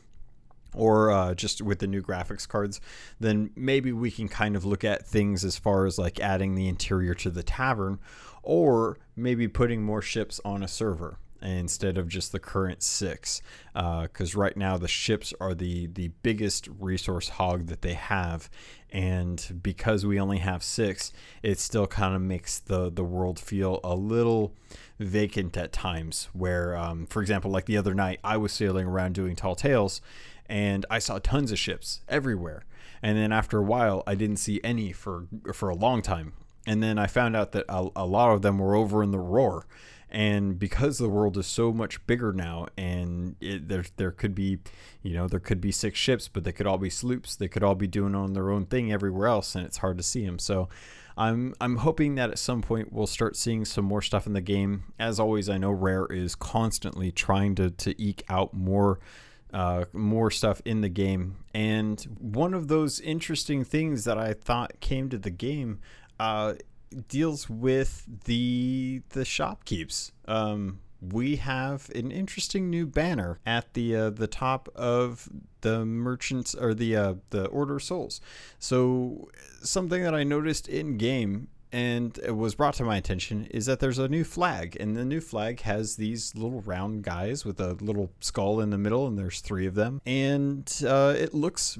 [0.74, 2.80] or uh, just with the new graphics cards,
[3.20, 6.68] then maybe we can kind of look at things as far as like adding the
[6.68, 7.98] interior to the tavern
[8.42, 13.42] or maybe putting more ships on a server instead of just the current six.
[13.72, 18.50] Because uh, right now the ships are the the biggest resource hog that they have,
[18.94, 23.80] and because we only have six, it still kind of makes the the world feel
[23.82, 24.54] a little
[25.00, 26.28] vacant at times.
[26.32, 30.00] Where, um, for example, like the other night, I was sailing around doing tall tales,
[30.46, 32.64] and I saw tons of ships everywhere.
[33.02, 36.34] And then after a while, I didn't see any for for a long time.
[36.66, 39.18] And then I found out that a, a lot of them were over in the
[39.18, 39.66] roar.
[40.10, 44.58] And because the world is so much bigger now and it, there there could be
[45.02, 47.34] you know there could be six ships but they could all be sloops.
[47.34, 50.04] They could all be doing on their own thing everywhere else and it's hard to
[50.04, 50.68] see them so
[51.16, 54.40] I'm I'm hoping that at some point we'll start seeing some more stuff in the
[54.40, 54.84] game.
[54.98, 58.98] As always I know Rare is constantly trying to to eke out more
[59.52, 61.36] uh, more stuff in the game.
[61.54, 65.78] And one of those interesting things that I thought came to the game
[66.18, 66.54] uh,
[67.08, 70.12] deals with the the shopkeeps.
[70.26, 75.28] Um, we have an interesting new banner at the uh, the top of
[75.60, 78.20] the merchants or the uh, the order of souls.
[78.58, 79.28] So
[79.62, 83.80] something that I noticed in game and it was brought to my attention is that
[83.80, 87.72] there's a new flag and the new flag has these little round guys with a
[87.80, 90.00] little skull in the middle and there's three of them.
[90.06, 91.76] And uh, it looks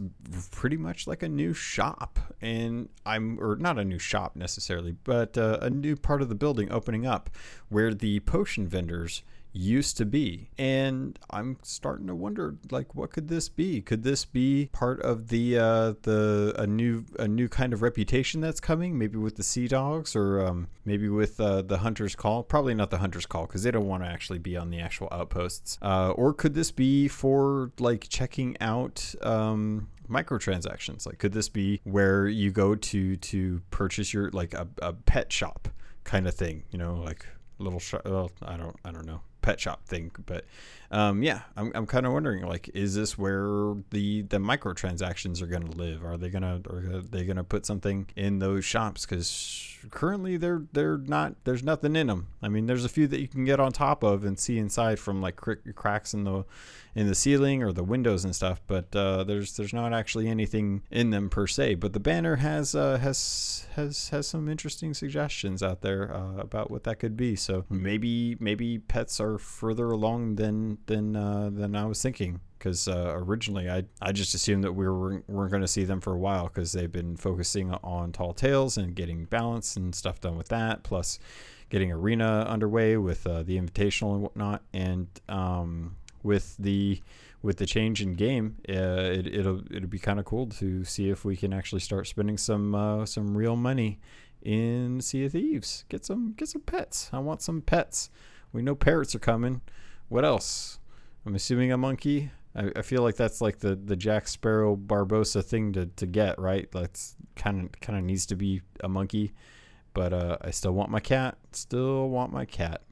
[0.51, 2.19] pretty much like a new shop.
[2.43, 6.35] And i'm or not a new shop necessarily but uh, a new part of the
[6.35, 7.31] building opening up
[7.69, 9.23] where the potion vendors
[9.55, 10.51] used to be.
[10.59, 13.81] And I'm starting to wonder like what could this be?
[13.81, 18.41] Could this be part of the uh the a new a new kind of reputation
[18.41, 22.43] that's coming maybe with the Sea Dogs or um maybe with uh, the Hunter's Call?
[22.43, 25.09] Probably not the Hunter's Call cuz they don't want to actually be on the actual
[25.13, 25.79] outposts.
[25.81, 31.81] Uh or could this be for like checking out um microtransactions like could this be
[31.85, 35.67] where you go to to purchase your like a, a pet shop
[36.05, 37.25] kind of thing you know like
[37.59, 40.11] little shop well i don't i don't know pet shop thing.
[40.25, 40.47] But
[40.95, 45.49] um, yeah, I'm, I'm kind of wondering like, is this where the the microtransactions are
[45.49, 46.05] going to live?
[46.05, 49.05] Are they gonna are they gonna put something in those shops?
[49.05, 51.35] Because currently they're they're not.
[51.43, 52.29] There's nothing in them.
[52.41, 55.01] I mean, there's a few that you can get on top of and see inside
[55.01, 56.45] from like cracks in the
[56.95, 60.83] in the ceiling or the windows and stuff, but uh, there's there's not actually anything
[60.91, 61.75] in them per se.
[61.75, 66.71] But the banner has uh, has has has some interesting suggestions out there uh, about
[66.71, 67.35] what that could be.
[67.35, 72.41] So maybe maybe pets are further along than than uh, than I was thinking.
[72.59, 76.01] Because uh, originally I, I just assumed that we were, weren't going to see them
[76.01, 80.19] for a while because they've been focusing on tall tales and getting balance and stuff
[80.19, 80.83] done with that.
[80.83, 81.19] Plus,
[81.69, 84.63] getting arena underway with uh, the invitational and whatnot.
[84.73, 87.03] And um, with the
[87.43, 91.11] with the change in game, uh, it, it'll it'll be kind of cool to see
[91.11, 94.01] if we can actually start spending some uh, some real money
[94.41, 95.85] in Sea of Thieves.
[95.89, 97.11] Get some get some pets.
[97.13, 98.09] I want some pets.
[98.53, 99.61] We know parrots are coming.
[100.15, 100.79] What else?
[101.27, 102.31] I'm assuming a monkey.
[102.55, 106.39] I, I feel like that's like the, the Jack Sparrow Barbossa thing to, to get
[106.39, 106.71] right.
[106.71, 109.33] That's kind of kind of needs to be a monkey,
[109.93, 111.37] but uh, I still want my cat.
[111.51, 112.83] Still want my cat.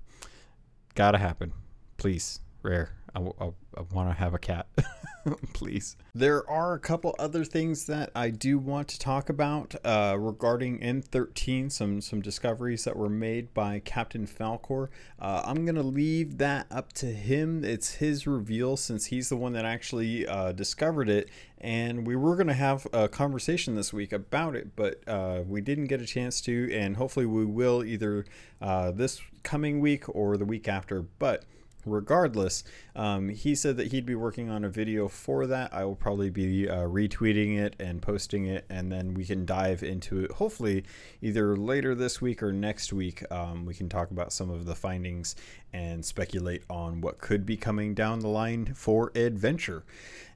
[0.96, 1.52] Gotta happen,
[1.96, 2.90] please rare.
[3.14, 4.66] I, I, I want to have a cat.
[5.52, 5.96] Please.
[6.14, 10.80] There are a couple other things that I do want to talk about uh, regarding
[10.80, 14.88] N13, some some discoveries that were made by Captain Falcor.
[15.20, 17.64] Uh, I'm to leave that up to him.
[17.64, 21.28] It's his reveal since he's the one that actually uh, discovered it.
[21.58, 25.84] And we were to have a conversation this week about it, but uh, we didn't
[25.84, 26.68] get a chance to.
[26.72, 28.24] And hopefully, we will either
[28.60, 31.02] uh, this coming week or the week after.
[31.02, 31.44] But
[31.84, 32.64] regardless,
[32.94, 35.72] um, he said that he'd be working on a video for that.
[35.72, 39.82] I will probably be uh, retweeting it and posting it, and then we can dive
[39.82, 40.32] into it.
[40.32, 40.84] Hopefully,
[41.20, 44.74] either later this week or next week, um, we can talk about some of the
[44.74, 45.34] findings
[45.72, 49.84] and speculate on what could be coming down the line for adventure.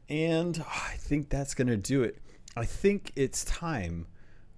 [0.09, 2.19] And I think that's going to do it.
[2.57, 4.07] I think it's time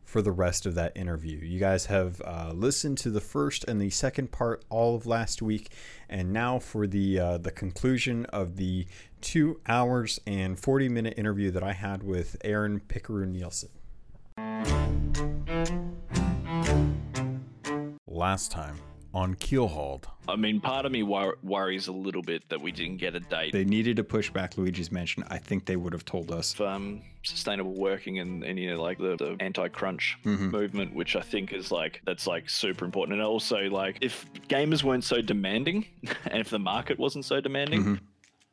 [0.09, 1.39] for the rest of that interview.
[1.39, 5.43] You guys have uh, listened to the first and the second part all of last
[5.43, 5.70] week,
[6.09, 8.86] and now for the uh, the conclusion of the
[9.20, 13.70] two hours and forty minute interview that I had with Aaron Pickeroo Nielsen.
[18.06, 18.76] Last time
[19.14, 20.06] on Keel Hauled.
[20.28, 23.20] I mean, part of me wor- worries a little bit that we didn't get a
[23.20, 23.52] date.
[23.52, 25.24] They needed to push back Luigi's Mansion.
[25.28, 26.52] I think they would have told us.
[26.54, 30.50] of, um, sustainable working and, and you know like the, the anti-crunch Mhm.
[30.50, 34.82] movement which i think is like that's like super important and also like if gamers
[34.82, 35.84] weren't so demanding
[36.30, 38.00] and if the market wasn't so demanding Mhm.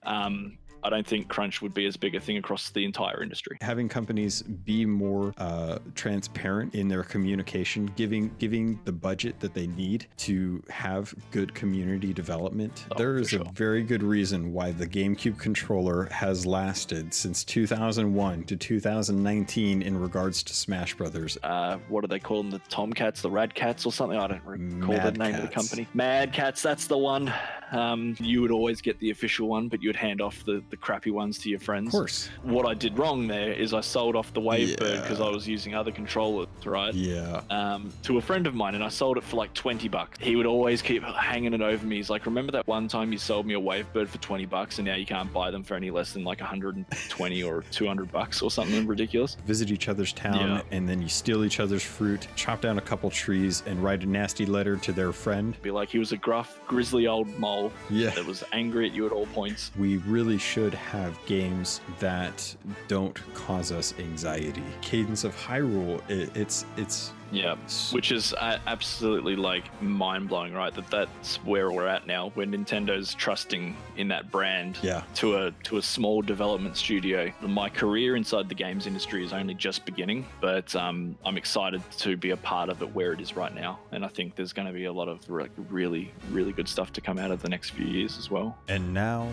[0.03, 3.57] um i don't think crunch would be as big a thing across the entire industry.
[3.61, 9.67] Having companies be more uh, transparent in their communication, giving giving the budget that they
[9.67, 12.85] need to have good community development.
[12.91, 18.43] Oh, there is a very good reason why the GameCube controller has lasted since 2001
[18.45, 21.37] to 2019 in regards to Smash Brothers.
[21.43, 24.17] uh what do they call them the tomcats the radcats or something?
[24.17, 25.87] I don't recall the Mad name of the company.
[25.93, 27.33] Mad Catz that's the one.
[27.71, 30.74] Um you would always get the official one but you would hand off the the
[30.77, 32.29] crappy ones to your friends Of course.
[32.43, 35.75] what I did wrong there is I sold off the Wavebird because I was using
[35.75, 36.93] other controllers, right?
[36.93, 37.41] Yeah.
[37.49, 40.17] Um, to a friend of mine, and I sold it for like 20 bucks.
[40.19, 41.97] He would always keep hanging it over me.
[41.97, 44.87] He's like, Remember that one time you sold me a Wavebird for 20 bucks and
[44.87, 48.49] now you can't buy them for any less than like 120 or 200 bucks or
[48.51, 49.37] something ridiculous?
[49.45, 50.61] Visit each other's town Yeah.
[50.71, 54.05] and then you steal each other's fruit, chop down a couple trees, and write a
[54.05, 55.55] nasty letter to their friend.
[55.61, 58.09] Be like, he was a gruff, grizzly old mole Yeah.
[58.11, 59.71] that was angry at you at all points.
[59.77, 62.55] we really should have games that
[62.87, 64.63] don't cause us anxiety.
[64.81, 67.55] Cadence of Hyrule, it, it's it's Yeah.
[67.91, 70.73] Which is uh, absolutely like mind blowing, right?
[70.73, 75.51] That that's where we're at now, where Nintendo's trusting in that brand yeah, to a
[75.63, 77.31] to a small development studio.
[77.41, 82.15] My career inside the games industry is only just beginning, but um, I'm excited to
[82.15, 83.79] be a part of it where it is right now.
[83.91, 86.93] And I think there's going to be a lot of re- really really good stuff
[86.93, 88.57] to come out of the next few years as well.
[88.67, 89.27] and now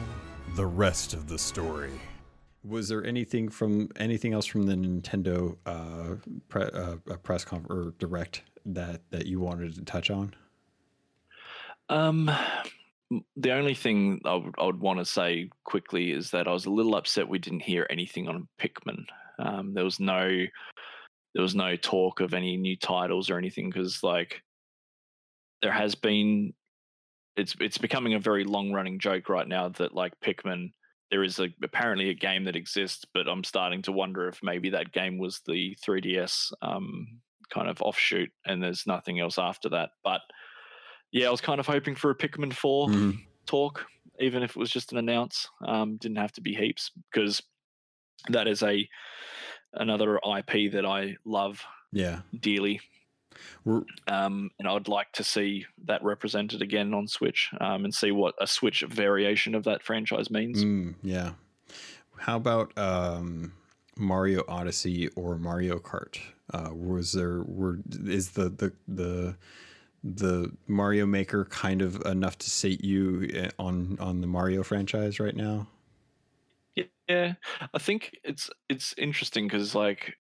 [0.55, 1.93] the rest of the story.
[2.65, 6.17] Was there anything from anything else from the Nintendo uh,
[6.49, 10.35] pre, uh, press conf or direct that that you wanted to touch on?
[11.89, 12.31] Um,
[13.37, 16.67] the only thing I would, I would want to say quickly is that I was
[16.67, 19.05] a little upset we didn't hear anything on Pikmin.
[19.39, 20.29] Um, there was no
[21.35, 24.43] there was no talk of any new titles or anything because like
[25.63, 26.53] there has been
[27.37, 30.73] it's it's becoming a very long running joke right now that like Pikmin
[31.11, 34.71] there is a apparently a game that exists but I'm starting to wonder if maybe
[34.71, 37.21] that game was the 3DS um
[37.51, 39.91] kind of offshoot and there's nothing else after that.
[40.03, 40.23] But
[41.13, 43.19] yeah I was kind of hoping for a Pikmin 4 Mhm.
[43.47, 43.87] talk
[44.21, 47.43] even if it was just an announce um didn't have to be heaps because
[48.29, 48.89] that is a
[49.75, 52.81] another IP that I love Yeah, dearly
[53.67, 58.35] um, and I'd like to see that represented again on Switch um, and see what
[58.41, 60.65] a Switch variation of that franchise means.
[60.65, 61.33] Mm, yeah.
[62.17, 63.53] How about um,
[63.97, 66.19] Mario Odyssey or Mario Kart?
[66.53, 69.37] Uh, was there were is the the the
[70.05, 75.19] the Mario Maker kind of enough to sate you eh, on on the Mario franchise
[75.21, 75.67] right now?
[77.09, 77.35] Yeah,
[77.75, 80.17] I think it's it's interesting because like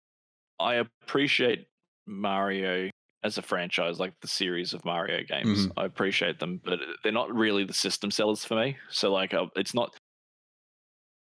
[0.60, 1.66] I appreciate
[2.06, 2.90] Mario
[3.24, 5.68] as a franchise, like the series of Mario games.
[5.76, 8.76] I appreciate them, but they're not really the system sellers for me.
[8.90, 9.94] So like, uh, it's not.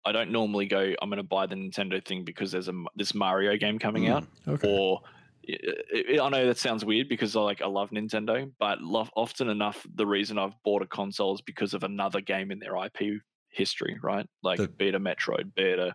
[0.04, 0.94] I don't normally go.
[1.02, 4.24] I'm going to buy the Nintendo thing because there's a this Mario game coming out.
[4.46, 4.68] Mm, okay.
[4.70, 5.00] or
[5.48, 8.78] I I- I know that sounds weird because I like I love Nintendo, but
[9.16, 12.76] often enough the reason I've bought a console is because of another game in their
[12.76, 13.20] IP
[13.50, 14.26] history, right?
[14.42, 15.94] Like The- be it a Metroid, be it a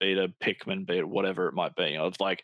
[0.00, 1.96] be it a Pikmin, be it whatever it might be.
[1.96, 2.42] I was like,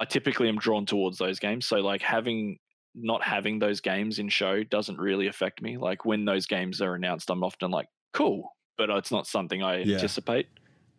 [0.00, 2.58] I typically am drawn towards those games, so like having
[2.94, 5.76] not having those games in show doesn't really affect me.
[5.78, 9.82] Like when those games are announced, I'm often like, cool, but it's not something I
[9.82, 9.82] Yeah.
[9.82, 10.48] anticipate.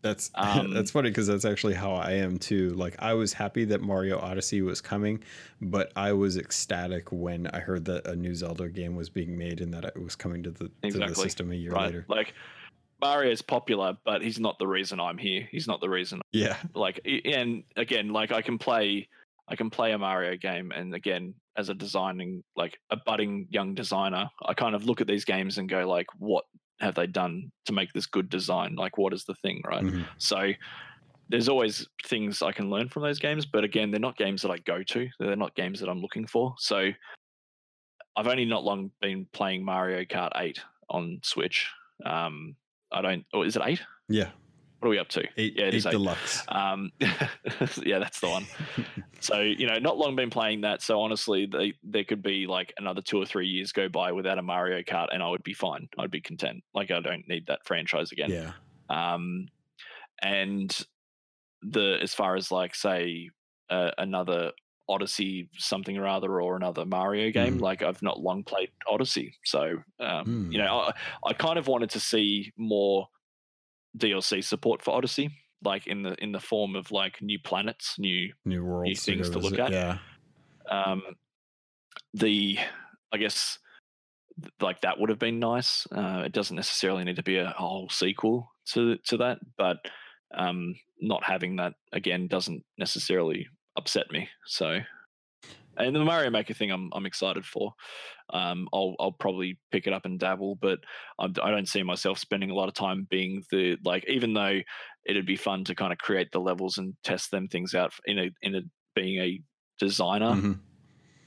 [0.02, 2.72] That's Um, that's funny because that's actually how I am too.
[2.72, 5.24] Like I was happy that Mario Odyssey was coming,
[5.62, 9.62] but I was ecstatic when I heard that a new Zelda game was being made
[9.62, 11.80] and that it was coming to the, to the system a year right?
[11.80, 12.08] later.
[12.08, 12.34] Like
[13.02, 15.48] Mario's popular, but he's not the reason I'm here.
[15.52, 19.08] He's not the reason Yeah, like and again like i can play
[19.48, 23.74] i can play a mario game and again as a designing like a budding young
[23.74, 26.46] designer i kind of look at these games and go like what
[26.80, 28.76] have they done to make this good design?
[28.76, 29.84] Like what is the thing right?
[29.84, 30.06] Mhm.
[30.18, 30.52] so
[31.30, 34.52] there's always things i can learn from those games but again they're not games that
[34.52, 35.08] i go to.
[35.20, 36.54] They're not games that i'm looking for.
[36.58, 36.90] So
[38.16, 41.68] i've only not long been playing mario kart 8 on switch.
[42.06, 42.56] Um
[42.92, 44.30] i don't or is it 8 yeah.
[44.80, 46.44] what are we up to Eight, yeah it eight is 8 deluxe.
[46.48, 46.92] um,
[47.84, 48.46] yeah, that's the one.
[49.22, 50.82] So you know, not long been playing that.
[50.82, 54.40] So honestly, they, there could be like another two or three years go by without
[54.40, 55.90] a Mario Kart, and I would be fine.
[55.98, 56.64] I'd be content.
[56.74, 58.32] Like I don't need that franchise again.
[58.32, 58.54] yeah,
[58.90, 59.48] Um,
[60.22, 60.74] and
[61.62, 63.30] the as far as like say
[63.70, 64.54] uh, another
[64.90, 67.62] Odyssey something or other or another Mario game, Mhm.
[67.62, 69.62] like I've not long played Odyssey, so
[70.00, 70.52] um, Mm.
[70.52, 70.92] you know, I,
[71.30, 73.08] I kind of wanted to see more
[73.98, 75.30] DLC support for Odyssey,
[75.64, 79.40] like in the in the form of like new planets, new new worlds things go
[79.40, 79.72] to look at.
[79.72, 79.98] Yeah,
[80.72, 81.02] um
[82.14, 82.58] the
[83.12, 83.60] i guess
[84.62, 87.90] like that would have been nice uh it doesn't necessarily need to be a whole
[87.90, 89.78] sequel to to that but
[90.36, 93.48] um not having that again doesn't necessarily
[93.80, 94.82] upset me so
[95.78, 97.74] and the Mario Maker thing, I'm I'm excited for.
[98.34, 100.80] Um, I'll I'll probably pick it up and dabble, but
[101.20, 104.06] I, I don't see myself spending a lot of time being the like.
[104.10, 104.60] Even though
[105.06, 108.20] it'd be fun to kind of create the levels and test them things out in
[108.20, 108.62] a in a
[108.94, 109.42] being a
[109.80, 110.60] designer Mhm.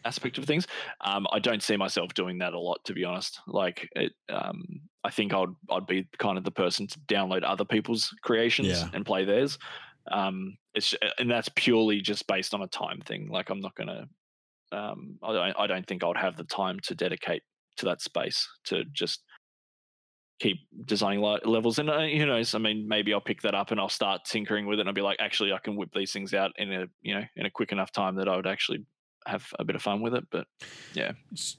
[0.05, 0.66] aspect of things.
[1.03, 3.40] Um, I don't see myself doing that a lot, to be honest.
[3.46, 4.62] Like, it, um,
[5.05, 8.90] I think I'd I'd be kind of the person to download other people's creations Yeah.
[8.92, 9.59] and play theirs.
[10.11, 13.28] Um, it's and that's purely just based on a time thing.
[13.28, 14.07] Like, I'm not gonna.
[14.72, 15.57] Um, I don't.
[15.59, 17.42] I don't think I would have the time to dedicate
[17.76, 19.22] to that space to just
[20.40, 21.78] keep designing li- levels.
[21.78, 22.55] And uh, who knows?
[22.55, 24.94] I mean, maybe I'll pick that up and I'll start tinkering with it, and I'll
[24.94, 27.50] be like, actually, I can whip these things out in a you know in a
[27.50, 28.84] quick enough time that I would actually
[29.26, 30.24] have a bit of fun with it.
[30.30, 30.46] But
[30.94, 31.12] yeah,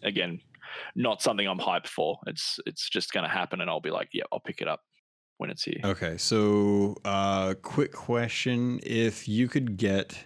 [0.03, 0.39] again,
[0.95, 2.19] not something I'm hyped for.
[2.27, 4.81] It's it's just going to happen, and I'll be like, yeah, I'll pick it up
[5.37, 5.79] when it's here.
[5.83, 10.25] Okay, so uh, quick question: If you could get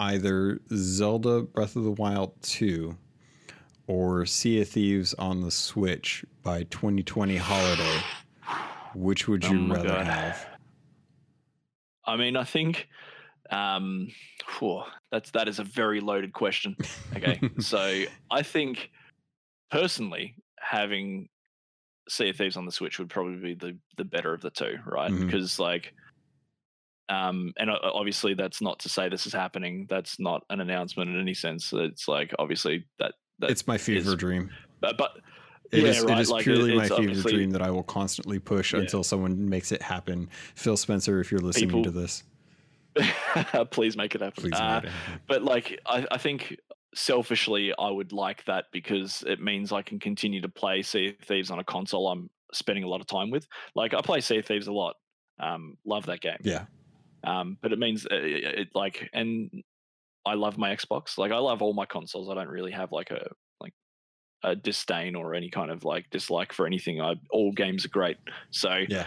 [0.00, 2.96] either Zelda Breath of the Wild two
[3.86, 8.00] or Sea of Thieves on the Switch by 2020 holiday,
[8.94, 10.06] which would Oh you my rather God.
[10.06, 10.46] have?
[12.04, 12.88] I mean, I think
[13.50, 14.08] um,
[14.58, 16.76] phew, that's that is a very loaded question.
[17.16, 18.90] Okay, so I think
[19.70, 21.28] personally having
[22.08, 24.78] Sea of Thieves on the Switch would probably be the the better of the two,
[24.86, 25.10] right?
[25.10, 25.26] Mhm.
[25.26, 25.92] Because like,
[27.08, 29.86] um, and obviously that's not to say this is happening.
[29.88, 31.72] That's not an announcement in any sense.
[31.72, 34.50] It's like obviously that that It's my fever is- dream.
[34.80, 35.18] but, but
[35.70, 36.00] It yeah, is.
[36.02, 38.72] right, It is like, it- purely my it's fever dream that I will constantly push
[38.74, 38.80] Yeah.
[38.80, 40.28] until someone makes it happen.
[40.54, 42.24] Phil Spencer, if you're listening People- to this,
[43.70, 44.44] please make it happen.
[44.52, 45.20] Uh, make it happen.
[45.28, 46.56] but like I, I think
[46.94, 51.26] selfishly i would like that because it means i can continue to play sea of
[51.26, 53.46] thieves on a console i'm spending a lot of time with.
[53.74, 54.96] Like i play sea of thieves a lot
[55.38, 56.38] um love that game.
[56.42, 56.64] Yeah.
[57.24, 59.50] um but it means uh, it, it like and
[60.24, 61.18] i love my xbox.
[61.18, 62.30] Like i love all my consoles.
[62.30, 63.28] I don't really have like a
[63.60, 63.74] like
[64.42, 67.02] a disdain or any kind of like dislike for anything.
[67.02, 68.16] I all games are great.
[68.50, 69.06] So Yeah.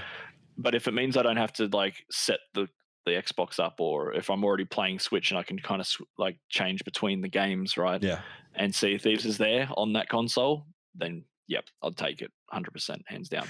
[0.56, 2.68] but if it means I don't have to like set the
[3.06, 6.02] the Xbox up, or if I'm already playing Switch and I can kind of sw-
[6.18, 8.02] like change between the games, right?
[8.02, 8.20] Yeah.
[8.56, 12.72] And Sea of Thieves is there on that console, then yep, I'll take it, hundred
[12.72, 13.48] percent, hands down.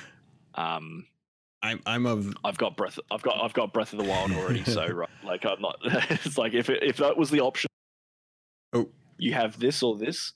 [0.56, 1.06] Um,
[1.64, 2.98] I'm I'm of I've got breath.
[3.12, 5.78] I've got I've got Breath of the Wild already, so right, like I'm not.
[5.84, 7.68] it's like if it, if that was the option,
[8.74, 8.90] Oh.
[9.18, 10.34] you have this or this.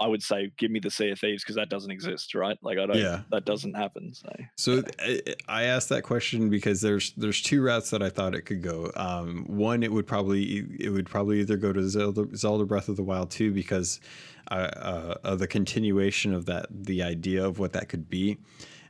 [0.00, 2.56] I would say give me the Sea of Thieves because that doesn't exist, right?
[2.62, 2.96] Like I don't.
[2.96, 3.22] Yeah.
[3.30, 4.14] That doesn't happen.
[4.14, 8.34] So So I, I asked that question because there's there's two routes that I thought
[8.34, 8.90] it could go.
[8.96, 12.96] Um, one, it would probably it would probably either go to Zelda, Zelda Breath of
[12.96, 14.00] the Wild 2 because
[14.50, 18.38] uh, uh, of the continuation of that the idea of what that could be,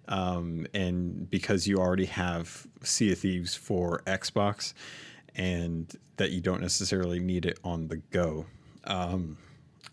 [0.08, 4.74] um, and because you already have Sea of Thieves for Xbox,
[5.34, 8.46] and that you don't necessarily need it on the go.
[8.84, 9.36] Um,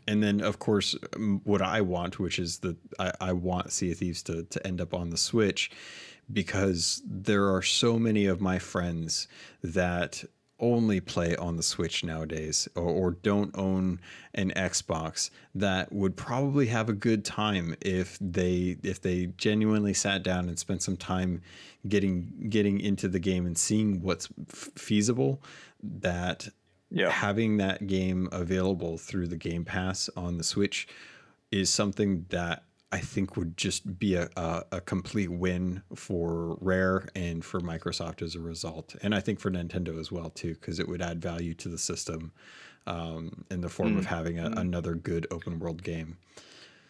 [0.07, 3.91] and then of course um, what i want which is that i, I want sea
[3.91, 5.71] of thieves to, to end up on the switch
[6.31, 9.27] because there are so many of my friends
[9.63, 10.23] that
[10.59, 13.99] only play on the Switch nowadays or, or don't own
[14.33, 20.23] an Xbox that would probably have a good time if they if they genuinely sat
[20.23, 21.41] down and spent some time
[21.87, 25.41] getting getting into the game and seeing what's f- feasible
[25.83, 26.47] that
[26.89, 27.09] Yeah.
[27.09, 30.87] having that game available through the Game Pass on the Switch
[31.51, 37.07] is something that I think would just be a, a, a complete win for Rare
[37.15, 38.95] and for Microsoft as a result.
[39.01, 41.77] And I think for Nintendo as well, too, because it would add value to the
[41.77, 42.31] system
[42.87, 46.17] um, in the form of having a, another good open world game.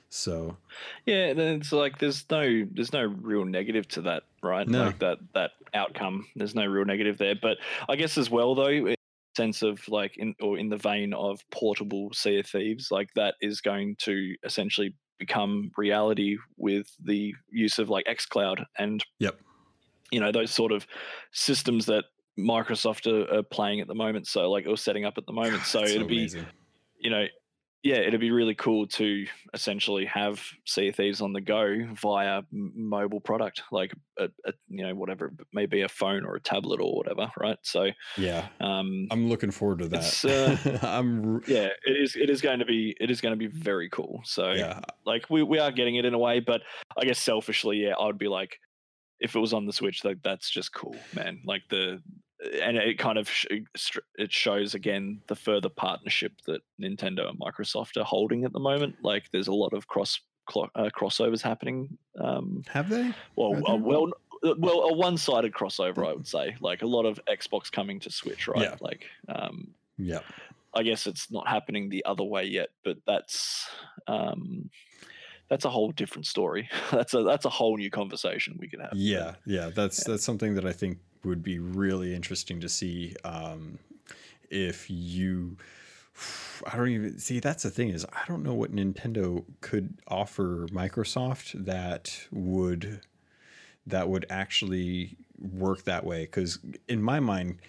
[0.10, 0.58] So,
[1.06, 4.68] Yeah, and it's like there's no there's no real negative to that, right?
[4.68, 4.86] No.
[4.86, 6.28] Like that that outcome.
[6.36, 7.36] There's no real negative there.
[7.42, 7.58] But
[7.90, 8.94] I guess as well though,
[9.36, 13.36] sense of like in or in the vein of portable Sea of Thieves, like that
[13.42, 19.40] is going to essentially become reality with the use of like xCloud and Yep.
[20.12, 20.86] you know those sort of
[21.32, 22.04] systems that
[22.38, 24.28] Microsoft are, are playing at the moment.
[24.28, 25.64] So like or setting up at the moment.
[25.66, 26.30] So it's it'll be
[27.06, 27.26] you know,
[27.86, 32.42] yeah, it'd be really cool to essentially have Sea of Thieves on the go via
[32.52, 36.42] mobile product, like a, a you know whatever it may be a phone or a
[36.42, 37.60] tablet or whatever, right?
[37.62, 38.48] So, Yeah.
[38.60, 40.26] um, I'm looking forward to that.
[40.26, 43.46] Uh, I'm, yeah, it is it is going to be it is going to be
[43.56, 44.22] very cool.
[44.26, 44.80] So, yeah.
[45.06, 46.62] like we we are getting it in a way, but
[47.00, 48.58] I guess selfishly, yeah, I would be like,
[49.20, 51.42] if it was on the Switch, like that's just cool, man.
[51.46, 52.02] Like the
[52.62, 53.46] and it kind of sh-
[54.18, 58.96] it shows again the further partnership that Nintendo and Microsoft are holding at the moment.
[59.02, 60.20] Like there's a lot of cross
[60.56, 61.98] uh, crossovers happening.
[62.20, 63.14] Um, Have they?
[63.36, 64.12] well, uh, well,
[64.44, 66.56] uh, well, a one-sided crossover, I would say.
[66.60, 68.62] Like a lot of Xbox coming to Switch, right?
[68.62, 68.76] Yeah.
[68.80, 70.20] Like, um, Yeah.
[70.76, 73.68] I guess it's not happening the other way yet, but that's
[74.08, 74.70] um,
[75.50, 76.70] that's a whole different story.
[76.92, 78.92] that's a that's a whole new conversation we could have.
[78.94, 83.80] Yeah, yeah, that's that's something that I think would be really interesting to see um,
[84.50, 85.58] if you.
[86.66, 87.40] I don't even see.
[87.40, 93.02] That's the thing is, I don't know what Nintendo could offer Microsoft that would
[93.86, 96.24] that would actually work that way.
[96.24, 97.60] Because in my mind,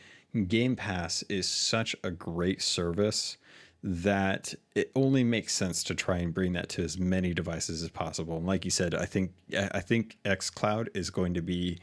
[0.46, 3.36] Game Pass is such a great service
[3.82, 7.90] that it only makes sense to try and bring that to as many devices as
[7.90, 8.36] possible.
[8.36, 9.32] And like you said, I think
[9.72, 11.78] I think XCloud is going to be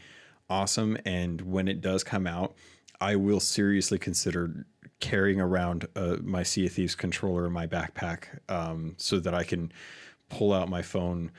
[0.54, 2.54] awesome and when it does come out,
[3.02, 4.66] I will seriously consider
[5.00, 9.44] carrying around uh, my Sea of Thieves controller in my backpack um, so that I
[9.44, 9.72] can
[10.30, 11.32] pull out my phone,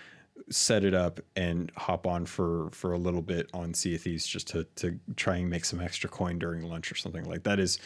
[0.50, 4.26] set it up, and hop on for for a little bit on Sea of Thieves
[4.26, 7.58] just to to try and make some extra coin during lunch or something like that.
[7.60, 7.78] Is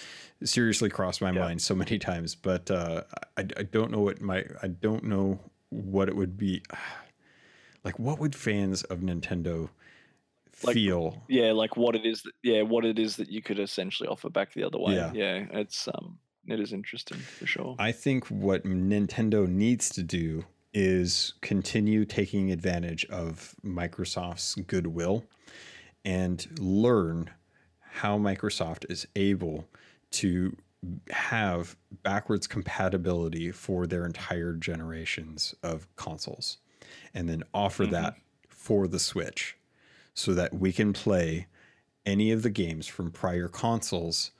[0.42, 1.44] seriously crossed my Yeah.
[1.44, 3.02] mind so many times, but uh,
[3.36, 6.62] I I don't know what my I don't know what it would be.
[7.84, 9.70] Like, what would fans of Nintendo
[10.62, 11.22] Like, feel?
[11.28, 12.22] yeah, like what it is.
[12.22, 14.94] That, yeah, what it is that you could essentially offer back the other way.
[14.94, 15.12] Yeah.
[15.12, 17.76] Yeah, it's um, it is interesting for sure.
[17.78, 20.44] I think what Nintendo needs to do
[20.74, 25.24] is continue taking advantage of Microsoft's goodwill
[26.04, 27.30] and learn
[27.80, 29.68] how Microsoft is able
[30.10, 30.56] to
[31.10, 36.58] have backwards compatibility for their entire generations of consoles
[37.14, 38.14] and then offer that
[38.48, 39.56] for the Switch
[40.18, 41.46] so that we can play
[42.04, 44.32] any of the games from prior consoles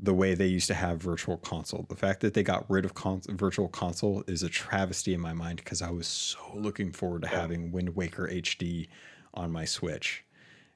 [0.00, 1.84] the way they used to have virtual console.
[1.88, 2.92] The fact that they got rid of
[3.28, 7.28] virtual console is a travesty in my mind because I was so looking forward to
[7.28, 8.88] having Wind Waker HD
[9.34, 10.24] on my Switch.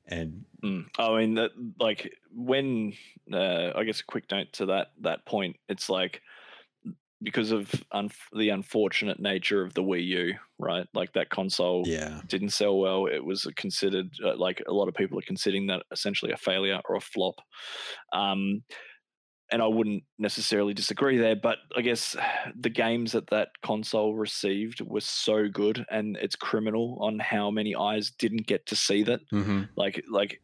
[0.07, 0.87] And Mm.
[0.99, 2.93] I mean, that, like when
[3.33, 6.21] uh, I guess a quick note to that that point, it's like
[7.23, 10.87] because of un- the unfortunate nature of the Wii U, right?
[10.95, 13.07] Like that console yeah, didn't sell well.
[13.07, 16.81] It was considered uh, like a lot of people are considering that essentially a failure
[16.89, 17.37] or a flop.
[18.13, 18.63] Um,
[19.51, 22.15] and I wouldn't necessarily disagree there, but I guess
[22.55, 27.75] the games that that console received were so good, and it's criminal on how many
[27.75, 29.63] eyes didn't get to see that mm-hmm.
[29.77, 30.41] like like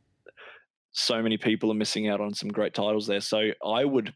[0.94, 4.14] so many people are missing out on some great titles there so i would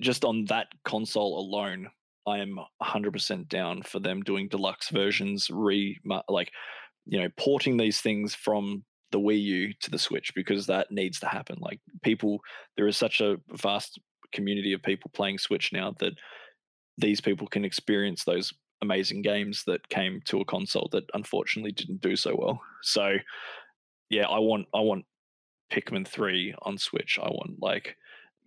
[0.00, 1.88] just on that console alone
[2.26, 6.50] i am 100% down for them doing deluxe versions re like
[7.06, 11.18] you know porting these things from the wii u to the switch because that needs
[11.18, 12.40] to happen like people
[12.76, 13.98] there is such a vast
[14.32, 16.12] community of people playing switch now that
[16.98, 22.00] these people can experience those amazing games that came to a console that unfortunately didn't
[22.00, 23.16] do so well so
[24.10, 25.04] yeah, I want I want
[25.72, 27.18] Pikmin 3 on Switch.
[27.22, 27.96] I want like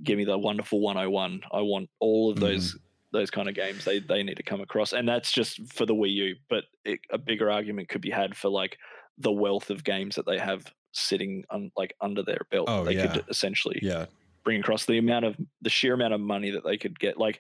[0.04, 1.42] give me the wonderful 101.
[1.52, 2.78] I want all of those
[3.12, 3.84] those kind of games.
[3.86, 4.94] They they need to come across.
[4.94, 8.36] And that's just for the Wii U, but it, a bigger argument could be had
[8.36, 8.78] for like
[9.18, 12.68] the wealth of games that they have sitting on like under their belt.
[12.70, 13.08] Oh, they yeah.
[13.08, 14.06] could essentially yeah,
[14.44, 17.18] bring across the amount of the sheer amount of money that they could get.
[17.18, 17.40] Like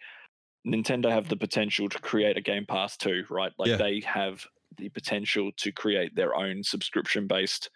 [0.68, 3.51] Nintendo have the potential to create a Game Pass too, right?
[3.57, 3.78] Like Yeah.
[3.78, 4.45] they have
[4.78, 7.70] the potential to create their own subscription based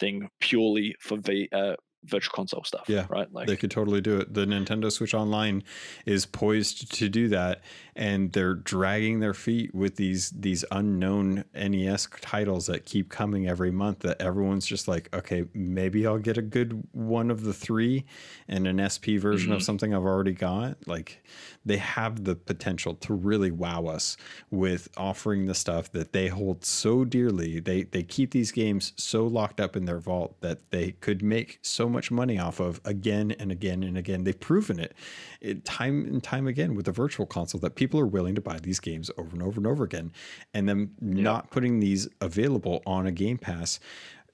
[0.00, 2.88] thing purely for v, uh, virtual console stuff.
[2.88, 3.32] Yeah, right.
[3.32, 4.34] Like they could totally do it.
[4.34, 5.62] The Nintendo Switch Online
[6.06, 7.62] is poised to do that,
[7.94, 13.70] and they're dragging their feet with these these unknown NES titles that keep coming every
[13.70, 14.00] month.
[14.00, 18.04] That everyone's just like, okay, maybe I'll get a good one of the three,
[18.48, 19.64] and an SP version of Mhm.
[19.64, 20.78] something I've already got.
[20.88, 21.22] Like,
[21.64, 24.16] they have the potential to really wow us
[24.50, 27.60] with offering the stuff that they hold so dearly.
[27.60, 31.58] They they keep these games so locked up in their vault that they could make
[31.62, 34.24] so much money off of again and again and again.
[34.24, 34.94] They've proven it,
[35.42, 38.58] it time and time again with the virtual console that people are willing to buy
[38.58, 40.12] these games over and over and over again,
[40.54, 43.80] and them not putting these available on a Game Pass.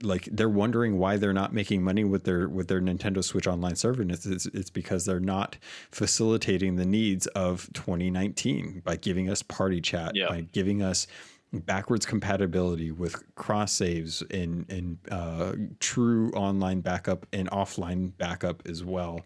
[0.00, 3.74] Like they're wondering why they're not making money with their with their Nintendo Switch online
[3.74, 5.56] server and it's, it's, it's because they're not
[5.90, 10.28] facilitating the needs of 2019 by giving us party chat Yeah.
[10.28, 11.08] by giving us
[11.52, 18.84] backwards compatibility with cross saves and and uh, true online backup and offline backup as
[18.84, 19.22] well.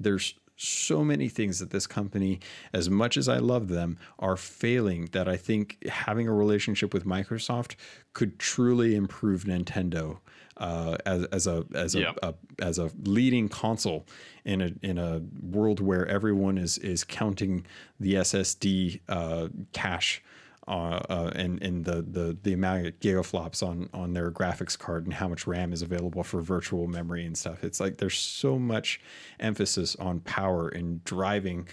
[0.00, 2.40] There's so many things that this company,
[2.72, 7.04] as much as I love them, are failing that I think having a relationship with
[7.04, 7.74] Microsoft
[8.12, 10.18] could truly improve Nintendo
[10.56, 12.12] uh, as, as a as a, Yeah.
[12.22, 14.06] a as a leading console
[14.44, 17.66] in a in a world where everyone is is counting
[17.98, 20.22] the SSD uh, cache
[20.66, 25.04] uh, uh, and and the, the the amount of gigaflops on on their graphics card
[25.04, 27.62] and how much RAM is available for virtual memory and stuff.
[27.62, 29.00] It's like there's so much
[29.40, 31.68] emphasis on power and driving,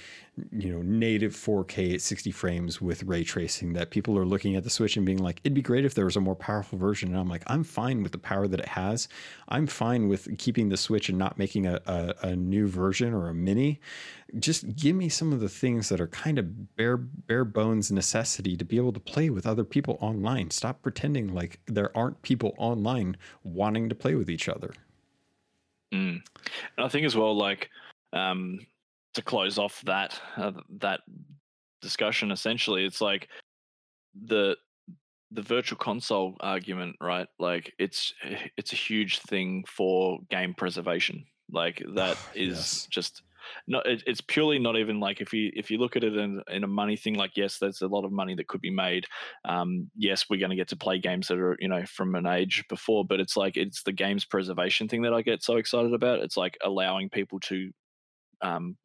[0.52, 4.64] you know, native 4K at 60 frames with ray tracing that people are looking at
[4.64, 7.10] the Switch and being like, it'd be great if there was a more powerful version.
[7.10, 9.10] And I'm like, I'm fine with the power that it has.
[9.50, 13.28] I'm fine with keeping the Switch and not making a, a, a new version or
[13.28, 13.82] a mini
[14.40, 18.56] just give me some of the things that are kind of bare bare bones necessity
[18.56, 20.52] to be able to play with other people online.
[20.52, 24.74] Stop pretending like there aren't people online wanting to play with each other.
[25.94, 26.22] Mm.
[26.78, 27.70] And I think as well, like
[28.14, 28.60] um,
[29.14, 31.02] to close off that uh, that
[31.82, 33.30] discussion, essentially, it's like
[34.14, 34.58] the
[35.32, 37.28] the virtual console argument, right?
[37.40, 38.14] Like it's
[38.58, 41.26] it's a huge thing for game preservation.
[41.52, 42.88] Like that is Yes.
[42.90, 43.24] just
[43.68, 43.86] not.
[43.88, 46.64] It, it's purely not even like if you if you look at it in, in
[46.64, 47.16] a money thing.
[47.16, 49.06] Like yes, there's a lot of money that could be made.
[49.46, 52.28] Um, yes, we're going to get to play games that are you know from an
[52.28, 55.94] age before, but it's like it's the games preservation thing that I get so excited
[55.94, 56.20] about.
[56.20, 57.72] It's like allowing people to
[58.42, 58.78] um,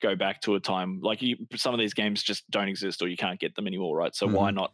[0.00, 3.08] go back to a time like you, some of these games just don't exist or
[3.08, 4.14] you can't get them anymore, right?
[4.14, 4.72] So why not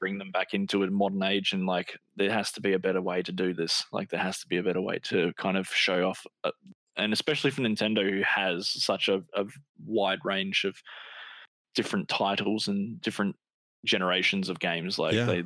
[0.00, 3.02] bring them back into a modern age and like there has to be a better
[3.02, 3.84] way to do this.
[3.92, 6.50] Like there has to be a better way to kind of show off, uh,
[6.96, 9.44] and especially for Nintendo who has such a, a
[9.86, 10.76] wide range of
[11.74, 13.36] different titles and different
[13.84, 14.98] generations of games.
[14.98, 15.26] Like Yeah.
[15.26, 15.44] they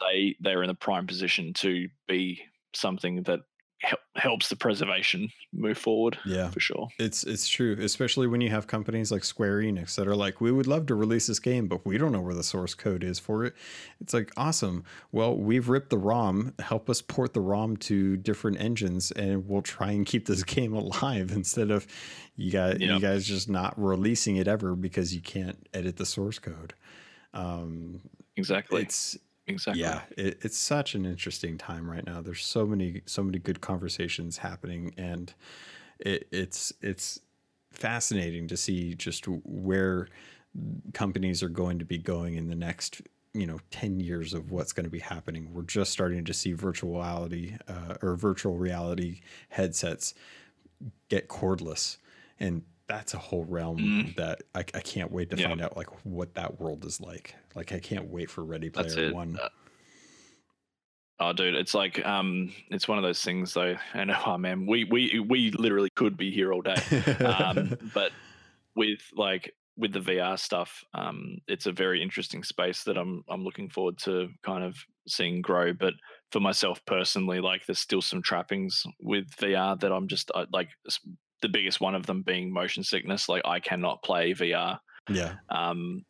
[0.00, 2.40] they they're in a prime position to be
[2.74, 3.40] something that
[3.80, 6.50] hel- helps the preservation move forward Yeah.
[6.50, 6.88] for sure.
[6.98, 10.50] It's it's true, especially when you have companies like Square Enix that are like, we
[10.50, 13.18] would love to release this game, but we don't know where the source code is
[13.18, 13.54] for it.
[14.00, 14.84] It's like awesome.
[15.12, 16.54] Well, we've ripped the ROM.
[16.58, 20.72] Help us port the ROM to different engines, and we'll try and keep this game
[20.74, 21.86] alive instead of
[22.36, 26.38] you guys you guys just not releasing it ever because you can't edit the source
[26.38, 26.74] code.
[27.34, 28.00] Um,
[28.36, 28.82] Exactly.
[28.82, 29.16] it's
[29.48, 29.82] exactly.
[29.82, 33.60] yeah it, it's such an interesting time right now there's so many so many good
[33.60, 35.34] conversations happening and
[35.98, 37.20] it, it's it's
[37.72, 40.08] fascinating to see just where
[40.94, 43.02] companies are going to be going in the next
[43.34, 46.52] you know 10 years of what's going to be happening we're just starting to see
[46.52, 49.20] virtual reality uh, or virtual reality
[49.50, 50.14] headsets
[51.08, 51.98] get cordless
[52.40, 54.16] and that's a whole realm Mm.
[54.16, 55.48] that I, I can't wait to Yeah.
[55.48, 59.12] find out like what that world is like like i can't wait for ready player
[59.12, 59.48] one Uh,
[61.20, 63.76] Oh, dude, it's like um, it's one of those things though.
[63.94, 66.76] And oh man, we we we literally could be here all day.
[67.24, 68.12] Um, but
[68.76, 73.42] with like with the VR stuff, um, it's a very interesting space that I'm I'm
[73.42, 74.76] looking forward to kind of
[75.08, 75.72] seeing grow.
[75.72, 75.94] But
[76.30, 80.68] for myself personally, like there's still some trappings with VR that I'm just uh, like
[81.42, 83.28] the biggest one of them being motion sickness.
[83.28, 84.78] Like I cannot play VR
[85.08, 86.04] yeah um,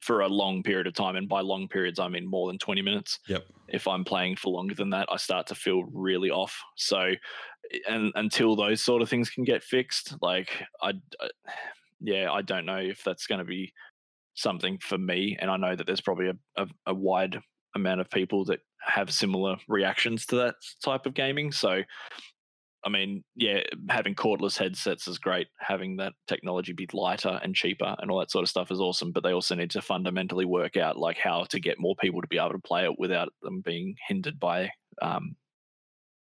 [0.00, 2.82] for a long period of time, and by long periods I mean more than 20
[2.82, 6.56] minutes yep if I'm playing for longer than that, I start to feel really off.
[6.76, 7.12] So,
[7.88, 11.28] and until those sort of things can get fixed, like I, I
[12.00, 13.72] yeah, I don't know if that's going to be
[14.34, 15.36] something for me.
[15.40, 17.40] And I know that there's probably a, a, a wide
[17.74, 21.50] amount of people that have similar reactions to that type of gaming.
[21.50, 21.82] So,
[22.84, 25.48] I mean, yeah, having cordless headsets is great.
[25.58, 29.12] Having that technology be lighter and cheaper and all that sort of stuff is awesome.
[29.12, 32.28] But they also need to fundamentally work out like how to get more people to
[32.28, 34.70] be able to play it without them being hindered by
[35.00, 35.36] um,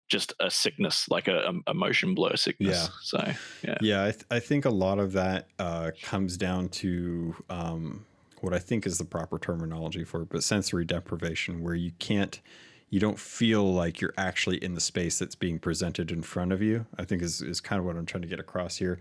[0.09, 2.85] just a sickness, like a, a motion blur sickness.
[2.85, 2.89] Yeah.
[3.03, 3.33] So
[3.65, 8.07] yeah, Yeah, I, th- I think a lot of that uh, comes down to um,
[8.41, 12.41] what I think is the proper terminology for it, but sensory deprivation, where you can't,
[12.89, 16.63] you don't feel like you're actually in the space that's being presented in front of
[16.63, 16.87] you.
[16.99, 19.01] I think is is kind of what I'm trying to get across here.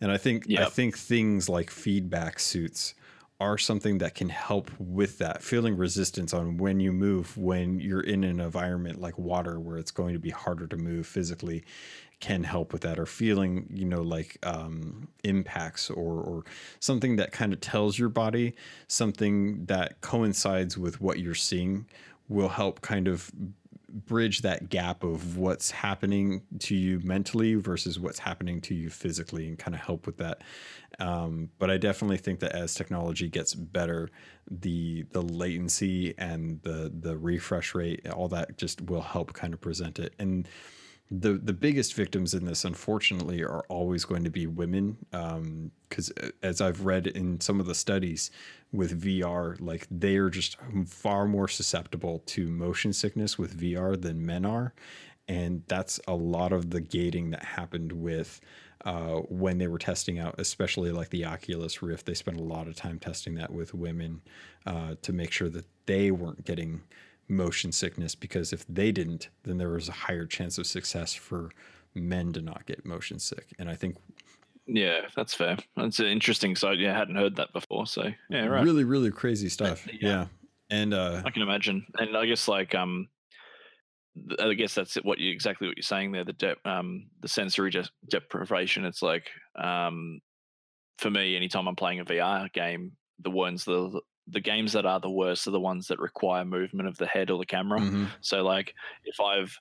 [0.00, 2.94] And I think I think things like feedback suits
[3.40, 8.00] are something that can help with that feeling resistance on when you move when you're
[8.00, 11.64] in an environment like water where it's going to be harder to move physically
[12.20, 16.44] can help with that or feeling you know like um, impacts or or
[16.80, 18.54] something that kind of tells your body
[18.88, 21.86] something that coincides with what you're seeing
[22.28, 23.30] will help kind of
[23.90, 29.48] bridge that gap of what's happening to you mentally versus what's happening to you physically
[29.48, 30.42] and kind of help with that
[30.98, 34.08] um, but I definitely think that as technology gets better,
[34.50, 39.60] the the latency and the the refresh rate, all that just will help kind of
[39.60, 40.14] present it.
[40.18, 40.48] And
[41.10, 44.98] the the biggest victims in this, unfortunately, are always going to be women,
[45.88, 48.30] because as I've read in some of the studies
[48.72, 50.56] with VR, like they are just
[50.86, 54.74] far more susceptible to motion sickness with VR than men are,
[55.26, 58.40] and that's a lot of the gating that happened with
[58.84, 62.06] uh, when they were testing out, especially like the Oculus Rift.
[62.06, 64.20] They spent a lot of time testing that with women
[64.66, 66.82] uh, to make sure that they weren't getting
[67.28, 71.50] motion sickness because if they didn't, then there was a higher chance of success for
[71.94, 73.54] men to not get motion sick.
[73.58, 73.96] And I think
[74.66, 75.56] yeah, that's fair.
[75.76, 76.78] That's an interesting side.
[76.78, 77.86] Yeah, I hadn't heard that before.
[77.86, 78.62] So yeah, right.
[78.62, 79.86] really, really crazy stuff.
[79.86, 79.94] yeah.
[80.00, 80.26] yeah.
[80.70, 83.08] And uh, I can imagine, and I guess like um,
[84.38, 86.24] I guess that's it, what you exactly what you're saying there.
[86.24, 88.84] The de- um, the sensory de- deprivation.
[88.84, 90.20] It's like um,
[90.98, 93.98] for me, anytime I'm playing a VR game, the ones the
[94.30, 97.30] the games that are the worst are the ones that require movement of the head
[97.30, 97.80] or the camera.
[97.80, 98.08] mhm.
[98.20, 98.74] So like
[99.04, 99.56] if I've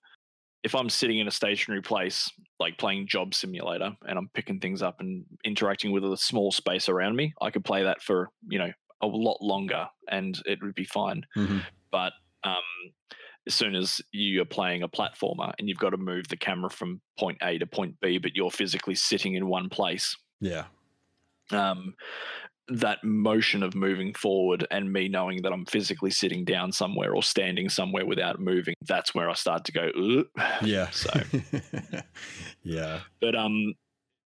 [0.63, 4.81] if I'm sitting in a stationary place, like playing Job Simulator, and I'm picking things
[4.81, 8.59] up and interacting with a small space around me, I could play that for you
[8.59, 11.25] know a lot longer, and it would be fine.
[11.37, 11.63] Mhm.
[11.91, 12.13] But
[12.43, 12.63] um,
[13.45, 16.69] as soon as you are playing a platformer and you've got to move the camera
[16.69, 20.65] from point A to point B, but you're physically sitting in one place, yeah,
[21.51, 21.95] um,
[22.69, 27.23] that motion of moving forward and me knowing that I'm physically sitting down somewhere or
[27.23, 29.89] standing somewhere without moving, that's where I start to go.
[29.97, 30.25] "Ugh."
[30.63, 30.89] yeah.
[30.89, 31.09] So,
[32.63, 33.01] yeah.
[33.21, 33.73] but um,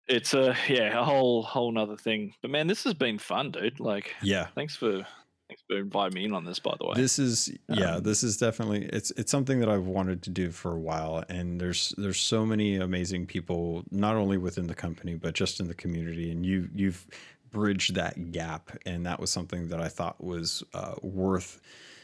[0.08, 2.34] it's a yeah a whole whole nother thing.
[2.42, 3.80] But man, this has been fun, dude.
[3.80, 4.48] Like, Yeah.
[4.54, 5.06] thanks for
[5.48, 6.58] thanks for inviting me in on this.
[6.58, 9.86] By the way, This is yeah, Um, this is definitely it's it's something that I've
[9.86, 14.38] wanted to do for a while and there's there's so many amazing people not only
[14.38, 17.06] within the company but just in the community and you you've
[17.54, 21.60] bridged that gap and that was something that I thought was uh, worth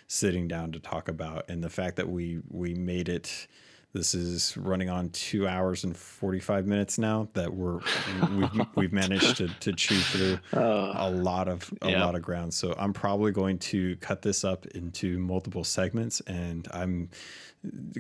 [0.06, 1.44] sitting down to talk about.
[1.50, 3.48] And the fact that we we made it
[3.92, 7.80] this is running on two hours and 45 minutes now that we're
[8.36, 12.04] we've, we've managed to, to chew through Uh, a lot of a Yeah.
[12.04, 12.54] lot of ground.
[12.54, 17.08] So I'm probably going to cut this up into multiple segments, and I'm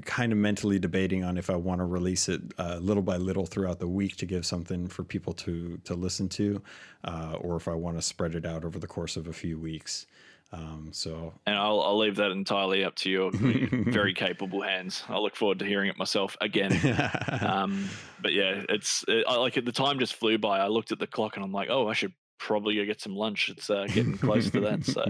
[0.06, 3.44] kind of mentally debating on if I want to release it uh, little by little
[3.46, 6.62] throughout the week to give something for people to to listen to,
[7.04, 9.58] uh, or if I want to spread it out over the course of a few
[9.58, 10.06] weeks.
[10.52, 15.04] Um, so and I'll I'll leave that entirely up to your very capable hands.
[15.08, 16.72] I look forward to hearing it myself again.
[17.40, 17.88] um,
[18.20, 20.58] but yeah, it's it, I like at The time just flew by.
[20.58, 23.14] I looked at the clock and I'm like, oh, I should probably go get some
[23.14, 23.48] lunch.
[23.48, 24.84] It's uh, getting close to that.
[24.84, 25.04] So,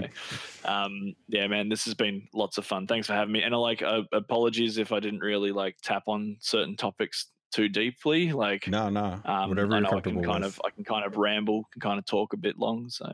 [0.70, 2.86] um, yeah, man, this has been lots of fun.
[2.86, 3.43] Thanks for having me.
[3.43, 7.68] And I like uh, apologies if I didn't really like tap on certain topics too
[7.68, 8.32] deeply.
[8.32, 10.59] Like, no, no, um, whatever I know I can kind with.
[10.59, 12.91] of I can kind of ramble, can kind of talk a bit long.
[12.91, 13.11] So,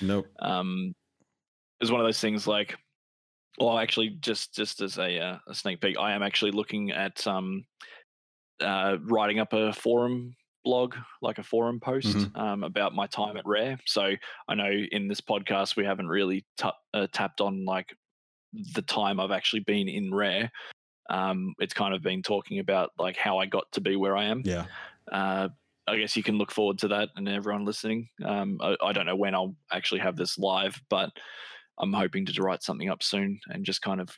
[0.00, 0.26] nope.
[0.38, 0.94] um,
[1.80, 2.76] was one of those things like,
[3.58, 7.26] well, actually, just just as a, uh, a sneak peek, I am actually looking at
[7.26, 7.64] um,
[8.60, 13.46] uh, writing up a forum blog, like a forum post um, about my time at
[13.46, 13.78] Rare.
[13.86, 14.12] So
[14.48, 17.94] I know in this podcast we haven't really ta- uh, tapped on like
[18.74, 20.50] the time I've actually been in Rare.
[21.08, 24.24] Um, it's kind of been talking about like how I got to be where I
[24.24, 24.64] am Yeah.
[25.12, 25.48] uh,
[25.86, 28.08] I guess you can look forward to that and everyone listening.
[28.24, 31.10] Um, I, I don't know when I'll actually have this live, but
[31.78, 34.08] I'm hoping to write something up soon and just kind of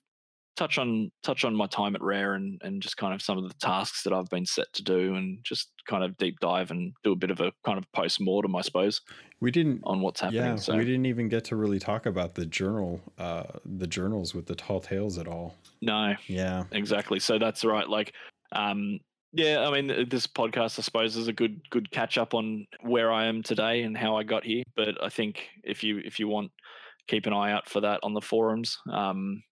[0.56, 3.46] touch on touch on my time at Rare and and just kind of some of
[3.48, 6.92] the tasks that I've been set to do and just kind of deep dive and
[7.04, 9.00] do a bit of a kind of post mortem, I suppose,
[9.40, 9.80] We didn't.
[9.84, 10.42] on what's happening.
[10.42, 14.34] Yeah, so we didn't even get to really talk about the journal, uh, the journals
[14.34, 15.54] with the tall tales at all.
[15.80, 16.64] no, Yeah.
[16.72, 17.20] exactly.
[17.20, 17.88] So that's right.
[17.88, 18.12] Like,
[18.52, 18.98] um,
[19.32, 23.12] yeah, I mean, this podcast, I suppose, is a good good catch up on where
[23.12, 24.64] I am today and how I got here.
[24.74, 26.50] But I think if you if you want,
[27.08, 28.78] keep an eye out for that on the forums.
[28.92, 29.42] Um,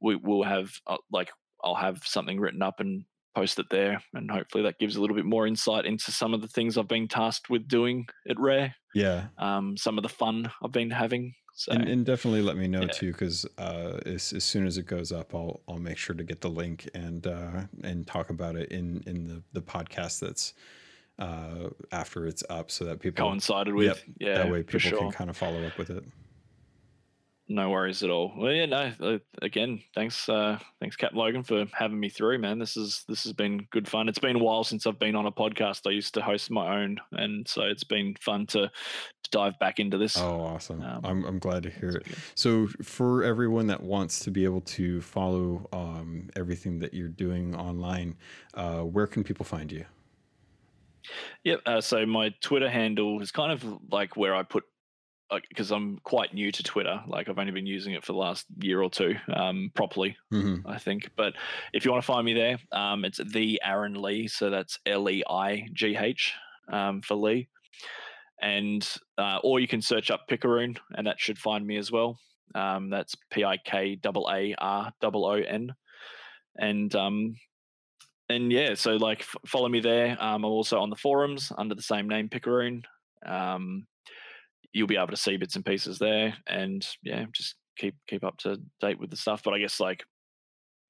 [0.00, 1.30] we will have uh, like
[1.64, 3.04] I'll have something written up and
[3.34, 6.42] post it there, and hopefully that gives a little bit more insight into some of
[6.42, 8.74] the things I've been tasked with doing at Rare.
[8.94, 9.28] Yeah.
[9.38, 11.34] Um, some of the fun I've been having.
[11.54, 12.88] So And, and definitely let me know Yeah.
[12.88, 16.24] too, because uh, as, as soon as it goes up, I'll I'll make sure to
[16.24, 20.54] get the link and uh, and talk about it in in the the podcast that's
[21.18, 23.98] uh, after it's up, so that people coincided with Yep.
[24.18, 24.98] yeah, that way people sure.
[24.98, 26.04] can kind of follow up with it.
[27.52, 28.32] No worries at all.
[28.34, 28.92] Well, yeah, no.
[28.98, 32.58] Uh, again, thanks, uh, thanks, Cap Logan, for having me through, man.
[32.58, 34.08] This is this has been good fun.
[34.08, 35.86] It's been a while since I've been on a podcast.
[35.86, 39.80] I used to host my own, and so it's been fun to, to dive back
[39.80, 40.16] into this.
[40.16, 40.80] Oh, awesome!
[40.80, 42.06] Um, I'm I'm glad to hear it.
[42.08, 42.14] yeah.
[42.34, 47.54] So for everyone that wants to be able to follow um, everything that you're doing
[47.54, 48.16] online,
[48.54, 49.84] uh, where can people find you?
[51.44, 51.60] Yep.
[51.66, 54.64] Uh, so my Twitter handle is kind of like where I put,
[55.48, 57.02] because I'm quite new to Twitter.
[57.06, 60.16] Like I've only been using it for the last year or two um, properly.
[60.30, 61.10] hmm I think.
[61.16, 61.34] But
[61.72, 64.28] if you want to find me there, um, it's the Aaron Leigh.
[64.28, 66.34] So that's L E I G H
[66.70, 67.48] um, for Lee.
[68.40, 68.86] And
[69.18, 72.18] uh, or you can search up Picaroon, and that should find me as well.
[72.54, 75.74] Um, that's P I K A A R O O N.
[76.56, 77.36] And um,
[78.28, 80.16] and yeah, so like f- follow me there.
[80.20, 82.84] Um, I'm also on the forums under the same name, Picaroon.
[83.24, 83.86] Um,
[84.72, 88.36] you'll be able to see bits and pieces there, and yeah, just keep keep up
[88.38, 89.42] to date with the stuff.
[89.44, 90.04] But I guess like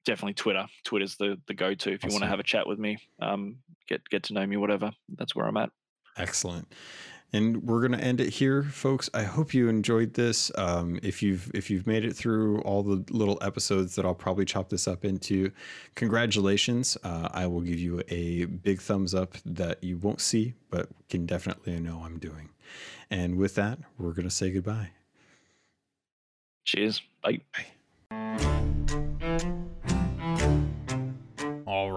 [0.05, 0.65] definitely Twitter.
[0.85, 2.97] Twitter's the the go to if you want to have a chat with me.
[3.21, 3.57] Um,
[3.87, 4.91] get get to know me, whatever.
[5.17, 5.69] That's where I'm at.
[6.17, 6.71] Excellent.
[7.33, 9.09] And we're gonna end it here, folks.
[9.13, 10.51] I hope you enjoyed this.
[10.55, 14.45] Um, if you've if you've made it through all the little episodes that I'll probably
[14.45, 15.51] chop this up into,
[15.95, 16.95] congratulations.
[17.03, 21.25] Uh, I will give you a big thumbs up that you won't see, but can
[21.25, 22.49] definitely know I'm doing.
[23.09, 24.91] And with that, we're gonna say goodbye.
[26.65, 27.01] Cheers.
[27.23, 27.41] Bye.
[28.11, 28.52] All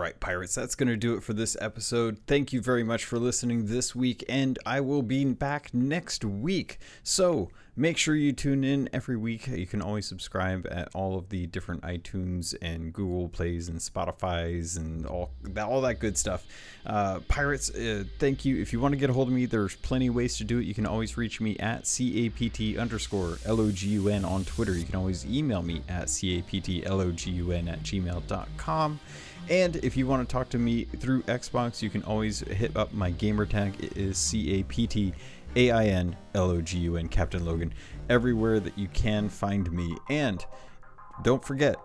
[0.07, 2.18] right, pirates, that's going to do it for this episode.
[2.28, 6.78] Thank you very much for listening this week, and I will be back next week.
[7.02, 9.48] So make sure you tune in every week.
[9.48, 14.76] You can always subscribe at all of the different iTunes and Google Plays and Spotify's
[14.76, 16.46] and all that, all that good stuff.
[16.86, 18.62] Uh, pirates, uh, thank you.
[18.62, 20.61] If you want to get a hold of me, there's plenty of ways to do
[20.61, 20.66] it.
[20.66, 24.72] You can always reach me at capt underscore logun on Twitter.
[24.72, 29.00] You can always email me at captlogun at gmail.com.
[29.49, 32.92] And if you want to talk to me through Xbox, you can always hit up
[32.92, 33.76] my gamer tag.
[33.82, 35.12] It is C A P T
[35.55, 37.70] A I N L O G U N, Captain Logun,
[38.09, 39.97] everywhere that you can find me.
[40.11, 40.44] And
[41.22, 41.76] don't forget,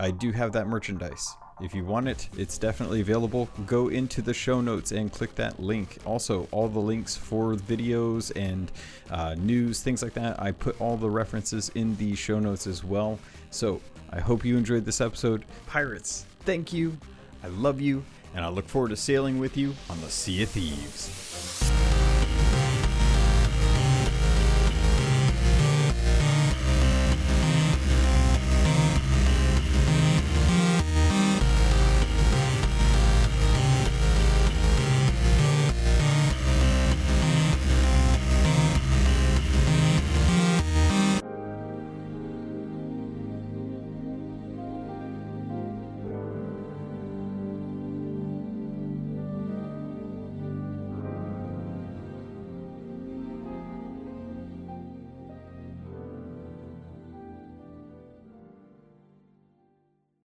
[0.00, 1.36] I do have that merchandise.
[1.60, 3.48] If you want it, it's definitely available.
[3.64, 5.98] Go into the show notes and click that link.
[6.04, 8.72] Also, all the links for videos and
[9.08, 12.82] uh, news, things like that, I put all the references in the show notes as
[12.82, 13.20] well.
[13.50, 15.44] So I hope you enjoyed this episode.
[15.68, 16.96] Pirates, thank you.
[17.42, 18.04] I love you.
[18.34, 21.73] And I look forward to sailing with you on the Sea of Thieves.